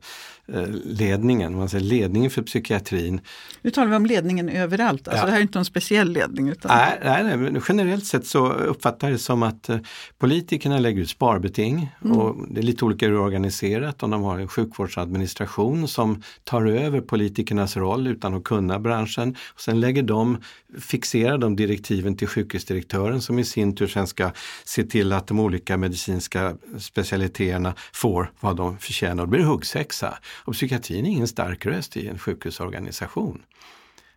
ledningen, 0.86 1.56
man 1.56 1.70
säger 1.70 1.86
ledningen 1.86 2.32
för 2.32 2.42
psykiatrin. 2.42 3.22
Nu 3.62 3.72
talar 3.72 3.88
vi 3.90 3.96
om 3.96 4.06
ledningen 4.06 4.50
överallt, 4.50 5.08
alltså 5.08 5.22
Ja. 5.22 5.26
det 5.26 5.32
här 5.32 5.38
är 5.40 5.42
inte 5.42 5.58
någon 5.58 5.66
speciell 5.66 6.12
ledning. 6.12 6.50
Utan... 6.50 6.78
Nej, 6.78 7.00
nej, 7.04 7.24
nej, 7.24 7.38
men 7.38 7.62
generellt 7.68 8.06
sett 8.06 8.28
så 8.28 8.50
uppfattar 8.54 9.08
jag 9.08 9.16
det 9.16 9.20
som 9.20 9.44
att 9.44 9.70
eh, 9.70 9.78
politikerna 10.20 10.80
lägger 10.80 11.02
ut 11.02 11.10
sparbeting 11.10 11.90
och 12.02 12.36
det 12.50 12.60
är 12.60 12.64
lite 12.64 12.86
olika 12.86 13.06
hur 13.06 13.14
det 13.14 13.20
är 13.20 13.24
organiserat. 13.24 14.04
Om 14.04 14.10
de 14.12 14.24
har 14.24 14.40
en 14.40 14.48
sjukvårdsadministration 14.48 15.88
som 15.88 16.22
tar 16.44 16.66
över 16.66 17.02
politikernas 17.02 17.78
roll 17.78 18.08
utan 18.08 18.34
att 18.34 18.44
kunna 18.44 18.80
branschen. 18.80 19.36
Och 19.54 19.62
sen 19.62 19.80
lägger 19.80 20.04
de, 20.04 20.38
fixerar 20.80 21.38
de 21.38 21.56
direktiven 21.56 22.18
till 22.18 22.28
sjukhusdirektören 22.28 23.22
som 23.22 23.40
i 23.40 23.44
sin 23.46 23.76
tur 23.76 23.88
sen 23.88 24.08
ska 24.08 24.32
se 24.66 24.84
till 24.84 25.14
att 25.14 25.28
de 25.28 25.40
olika 25.40 25.78
medicinska 25.78 26.56
specialiteterna 26.80 27.74
får 27.94 28.32
vad 28.40 28.56
de 28.56 28.78
förtjänar. 28.78 29.24
Och 29.24 29.30
det 29.30 29.38
blir 29.38 29.46
huggsexa. 29.46 30.18
Och 30.43 30.54
psykiatrin 30.54 31.06
är 31.06 31.10
ingen 31.10 31.27
stark 31.27 31.66
röst 31.66 31.97
i 31.97 32.07
en 32.07 32.18
sjukhusorganisation. 32.20 33.41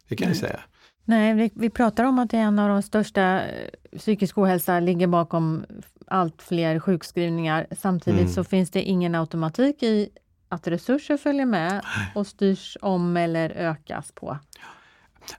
Det 0.09 0.17
kan 0.17 0.29
jag 0.29 0.37
säga. 0.37 0.61
Nej, 1.05 1.35
vi, 1.35 1.51
vi 1.55 1.71
pratar 1.71 2.05
om 2.05 2.19
att 2.19 2.31
det 2.31 2.37
är 2.37 2.43
en 2.43 2.59
av 2.59 2.69
de 2.69 2.83
största 2.83 3.43
eh, 3.43 3.99
psykisk 3.99 4.39
ohälsa 4.39 4.81
ligger 4.81 5.07
bakom 5.07 5.65
allt 6.07 6.43
fler 6.43 6.81
sjukskrivningar. 6.81 7.67
Samtidigt 7.79 8.21
Mm. 8.21 8.33
så 8.33 8.45
finns 8.45 8.71
det 8.71 8.83
ingen 8.83 9.15
automatik 9.15 9.83
i 9.83 10.09
att 10.49 10.67
resurser 10.67 11.17
följer 11.17 11.47
med 11.47 11.85
och 12.15 12.27
styrs 12.27 12.77
om 12.81 13.17
eller 13.17 13.51
ökas 13.51 14.13
på. 14.15 14.39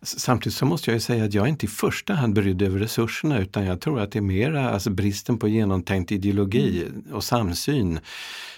Samtidigt 0.02 0.58
så 0.58 0.66
måste 0.66 0.90
jag 0.90 0.94
ju 0.96 1.00
säga 1.00 1.26
att 1.26 1.34
jag 1.34 1.48
inte 1.48 1.66
i 1.66 1.70
första 1.70 2.14
hand 2.14 2.34
brydd 2.34 2.62
över 2.62 2.80
resurserna 2.80 3.40
utan 3.40 3.66
jag 3.66 3.82
tror 3.82 4.00
att 4.00 4.12
det 4.12 4.20
är 4.20 4.22
mera 4.22 4.70
alltså 4.70 4.90
bristen 4.90 5.38
på 5.38 5.48
genomtänkt 5.48 6.12
ideologi 6.12 6.88
och 7.12 7.24
samsyn. 7.24 8.00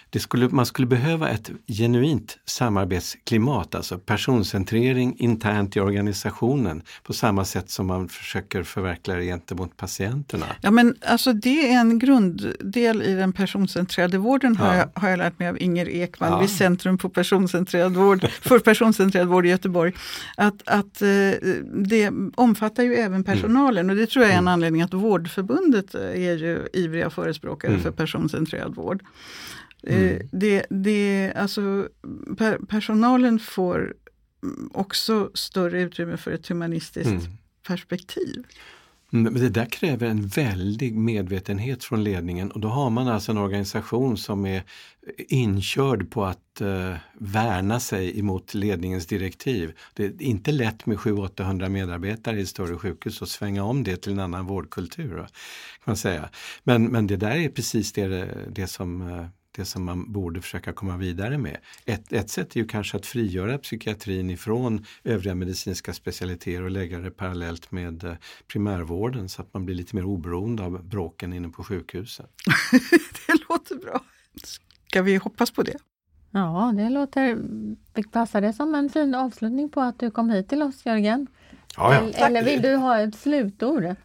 Det 0.09 0.19
skulle, 0.19 0.49
man 0.49 0.65
skulle 0.65 0.87
behöva 0.87 1.29
ett 1.29 1.51
genuint 1.67 2.37
samarbetsklimat, 2.45 3.75
alltså 3.75 3.97
personcentrering 3.99 5.15
internt 5.19 5.75
i 5.75 5.79
organisationen 5.79 6.81
på 7.03 7.13
samma 7.13 7.45
sätt 7.45 7.69
som 7.69 7.87
man 7.87 8.09
försöker 8.09 8.63
förverkliga 8.63 9.17
det 9.17 9.23
gentemot 9.25 9.77
patienterna. 9.77 10.45
Ja, 10.61 10.71
men 10.71 10.95
alltså 11.05 11.33
det 11.33 11.73
är 11.73 11.79
en 11.79 11.99
grunddel 11.99 13.01
i 13.01 13.13
den 13.13 13.33
personcentrerade 13.33 14.17
vården 14.17 14.57
har, 14.57 14.67
Ja. 14.75 14.75
jag, 14.93 15.01
har 15.01 15.09
jag 15.09 15.17
lärt 15.17 15.39
mig 15.39 15.47
av 15.47 15.61
Inger 15.61 15.89
Ekman 15.89 16.31
Ja. 16.31 16.39
vid 16.39 16.49
Centrum 16.49 16.97
på 16.97 17.09
personcentrerad 17.09 17.93
vård, 17.95 18.27
för 18.41 18.59
personcentrerad 18.59 19.27
vård 19.27 19.45
i 19.45 19.49
Göteborg. 19.49 19.93
Att, 20.37 20.61
att 20.65 21.01
eh, 21.01 21.07
det 21.73 22.11
omfattar 22.35 22.83
ju 22.83 22.95
även 22.95 23.23
personalen 23.23 23.89
och 23.89 23.95
det 23.95 24.07
tror 24.07 24.25
jag 24.25 24.33
är 24.33 24.37
en 24.37 24.47
anledning 24.47 24.81
att 24.81 24.93
Vårdförbundet 24.93 25.95
är 25.95 26.35
ju 26.37 26.67
ivriga 26.73 27.09
förespråkare 27.09 27.71
Mm. 27.71 27.83
för 27.83 27.91
personcentrerad 27.91 28.75
vård. 28.75 29.03
Mm. 29.89 30.15
Eh, 30.15 30.21
det, 30.31 30.65
det, 30.69 31.33
alltså, 31.35 31.87
per, 32.37 32.57
personalen 32.57 33.39
får 33.39 33.93
mm, 34.43 34.69
också 34.73 35.31
större 35.33 35.81
utrymme 35.81 36.17
för 36.17 36.31
ett 36.31 36.47
humanistiskt 36.47 37.09
Mm. 37.09 37.21
perspektiv. 37.67 38.43
Mm, 39.13 39.33
Men 39.33 39.41
det 39.41 39.49
där 39.49 39.65
kräver 39.65 40.07
en 40.07 40.27
väldig 40.27 40.95
medvetenhet 40.97 41.83
från 41.83 42.03
ledningen 42.03 42.51
och 42.51 42.59
då 42.59 42.67
har 42.67 42.89
man 42.89 43.07
alltså 43.07 43.31
en 43.31 43.37
organisation 43.37 44.17
som 44.17 44.45
är 44.45 44.63
inkörd 45.27 46.09
på 46.11 46.25
att 46.25 46.61
eh, 46.61 46.93
värna 47.13 47.79
sig 47.79 48.19
emot 48.19 48.53
ledningens 48.53 49.05
direktiv. 49.05 49.73
Det 49.93 50.05
är 50.05 50.21
inte 50.21 50.51
lätt 50.51 50.85
med 50.85 50.97
700-800 50.97 51.69
medarbetare 51.69 52.39
i 52.39 52.41
ett 52.41 52.49
större 52.49 52.77
sjukhus 52.77 53.21
att 53.21 53.29
svänga 53.29 53.63
om 53.63 53.83
det 53.83 53.97
till 53.97 54.11
en 54.11 54.19
annan 54.19 54.45
vårdkultur. 54.45 55.15
Kan 55.17 55.27
man 55.83 55.97
säga. 55.97 56.29
Men, 56.63 56.85
men 56.85 57.07
det 57.07 57.17
där 57.17 57.35
är 57.35 57.49
precis 57.49 57.93
det, 57.93 58.27
det 58.51 58.67
som 58.67 59.01
eh, 59.01 59.25
det 59.57 59.65
som 59.65 59.83
man 59.83 60.11
borde 60.11 60.41
försöka 60.41 60.73
komma 60.73 60.97
vidare 60.97 61.37
med. 61.37 61.57
Ett, 61.85 62.13
ett 62.13 62.29
sätt 62.29 62.55
är 62.55 62.59
ju 62.59 62.67
kanske 62.67 62.97
att 62.97 63.05
frigöra 63.05 63.57
psykiatrin 63.57 64.29
ifrån 64.29 64.85
övriga 65.03 65.35
medicinska 65.35 65.93
specialiteter 65.93 66.63
och 66.63 66.71
lägga 66.71 66.99
det 66.99 67.11
parallellt 67.11 67.71
med 67.71 68.03
eh, 68.03 68.13
primärvården 68.47 69.29
så 69.29 69.41
att 69.41 69.53
man 69.53 69.65
blir 69.65 69.75
lite 69.75 69.95
mer 69.95 70.05
oberoende 70.05 70.63
av 70.63 70.83
bråken 70.83 71.33
inne 71.33 71.49
på 71.49 71.63
sjukhusen. 71.63 72.25
Det 73.27 73.33
låter 73.49 73.75
bra. 73.75 74.03
Ska 74.87 75.01
vi 75.01 75.15
hoppas 75.15 75.51
på 75.51 75.63
det? 75.63 75.77
Ja, 76.31 76.73
det 76.75 76.89
låter... 76.89 77.37
Passar 78.11 78.41
det 78.41 78.53
som 78.53 78.75
en 78.75 78.89
fin 78.89 79.15
avslutning 79.15 79.69
på 79.69 79.81
att 79.81 79.99
du 79.99 80.11
kom 80.11 80.29
hit 80.29 80.49
till 80.49 80.61
oss, 80.61 80.85
Jörgen? 80.85 81.27
eller, 81.77 82.25
eller 82.25 82.43
vill 82.43 82.61
du 82.61 82.75
ha 82.75 82.99
ett 82.99 83.15
slutord? 83.15 83.95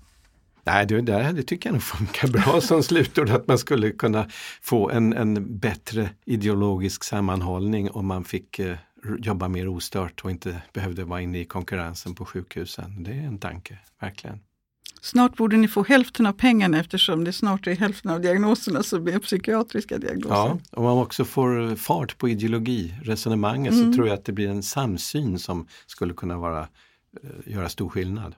Nej, 0.65 0.87
det, 0.87 1.01
det, 1.01 1.33
det 1.33 1.43
tycker 1.43 1.69
jag 1.69 1.73
nog 1.73 1.83
funkar 1.83 2.29
bra 2.29 2.61
som 2.61 2.83
slutord 2.83 3.31
att 3.31 3.47
man 3.47 3.59
skulle 3.59 3.91
kunna 3.91 4.27
få 4.63 4.91
en, 4.91 5.13
en 5.13 5.59
bättre 5.59 6.11
ideologisk 6.25 7.05
sammanhållning 7.05 7.91
om 7.91 8.07
man 8.07 8.25
fick 8.25 8.59
eh, 8.59 8.77
jobba 9.19 9.49
mer 9.49 9.69
ostört 9.69 10.21
och 10.25 10.31
inte 10.31 10.63
behövde 10.73 11.05
vara 11.05 11.21
inne 11.21 11.41
i 11.41 11.45
konkurrensen 11.45 12.15
på 12.15 12.25
sjukhusen. 12.25 13.03
Det 13.03 13.11
är 13.11 13.23
en 13.27 13.39
tanke, 13.39 13.79
verkligen. 14.01 14.41
Snart 15.01 15.37
borde 15.37 15.57
ni 15.57 15.69
få 15.69 15.85
hälften 15.85 16.27
av 16.27 16.33
pengarna 16.33 16.79
eftersom 16.81 17.25
det 17.25 17.33
snart 17.33 17.67
är 17.67 17.77
hälften 17.77 18.11
av 18.11 18.21
diagnoserna 18.21 18.83
som 18.83 19.09
är 19.09 19.19
psykiatriska 19.19 19.99
diagnoser. 19.99 20.35
Ja, 20.35 20.59
om 20.71 20.85
man 20.85 20.99
också 20.99 21.25
får 21.25 21.77
fart 21.77 22.19
på 22.19 22.29
ideologiresonemanget 22.29 23.73
Mm. 23.73 23.93
så 23.93 23.97
tror 23.97 24.07
jag 24.09 24.15
att 24.15 24.25
det 24.25 24.33
blir 24.33 24.49
en 24.49 24.63
samsyn 24.63 25.39
som 25.39 25.67
skulle 25.87 26.15
kunna 26.15 26.37
vara, 26.39 26.61
eh, 27.23 27.53
göra 27.53 27.69
stor 27.69 27.89
skillnad. 27.89 28.35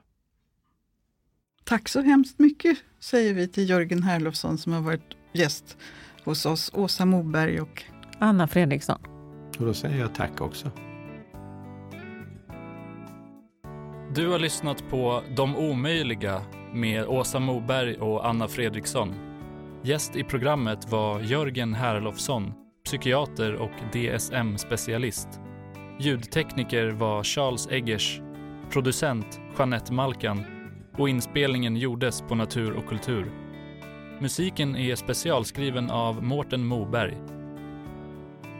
Tack 1.67 1.89
så 1.89 2.01
hemskt 2.01 2.39
mycket 2.39 2.77
säger 2.99 3.33
vi 3.33 3.47
till 3.47 3.69
Jörgen 3.69 4.03
Herlofsson 4.03 4.57
som 4.57 4.73
har 4.73 4.81
varit 4.81 5.15
gäst 5.33 5.77
hos 6.23 6.45
oss, 6.45 6.71
Åsa 6.73 7.05
Moberg 7.05 7.61
och 7.61 7.83
Anna 8.19 8.47
Fredriksson. 8.47 8.99
Och 9.59 9.65
då 9.65 9.73
säger 9.73 9.99
jag 9.99 10.15
tack 10.15 10.41
också. 10.41 10.71
Du 14.15 14.27
har 14.27 14.39
lyssnat 14.39 14.89
på 14.89 15.23
De 15.35 15.55
omöjliga 15.55 16.41
med 16.73 17.05
Åsa 17.07 17.39
Moberg 17.39 17.95
och 17.95 18.27
Anna 18.27 18.47
Fredriksson. 18.47 19.13
Gäst 19.83 20.15
i 20.15 20.23
programmet 20.23 20.91
var 20.91 21.19
Jörgen 21.19 21.73
Herlofsson, 21.73 22.53
psykiater 22.85 23.53
och 23.55 23.71
DSM-specialist. 23.93 25.27
Ljudtekniker 25.99 26.87
var 26.87 27.23
Charles 27.23 27.67
Eggers, 27.67 28.21
producent 28.71 29.39
Jeanette 29.57 29.93
Malkan 29.93 30.54
och 30.97 31.09
inspelningen 31.09 31.75
gjordes 31.75 32.21
på 32.21 32.35
Natur 32.35 32.71
och 32.71 32.87
kultur. 32.87 33.31
Musiken 34.19 34.75
är 34.75 34.95
specialskriven 34.95 35.89
av 35.89 36.23
Mårten 36.23 36.65
Moberg. 36.65 37.17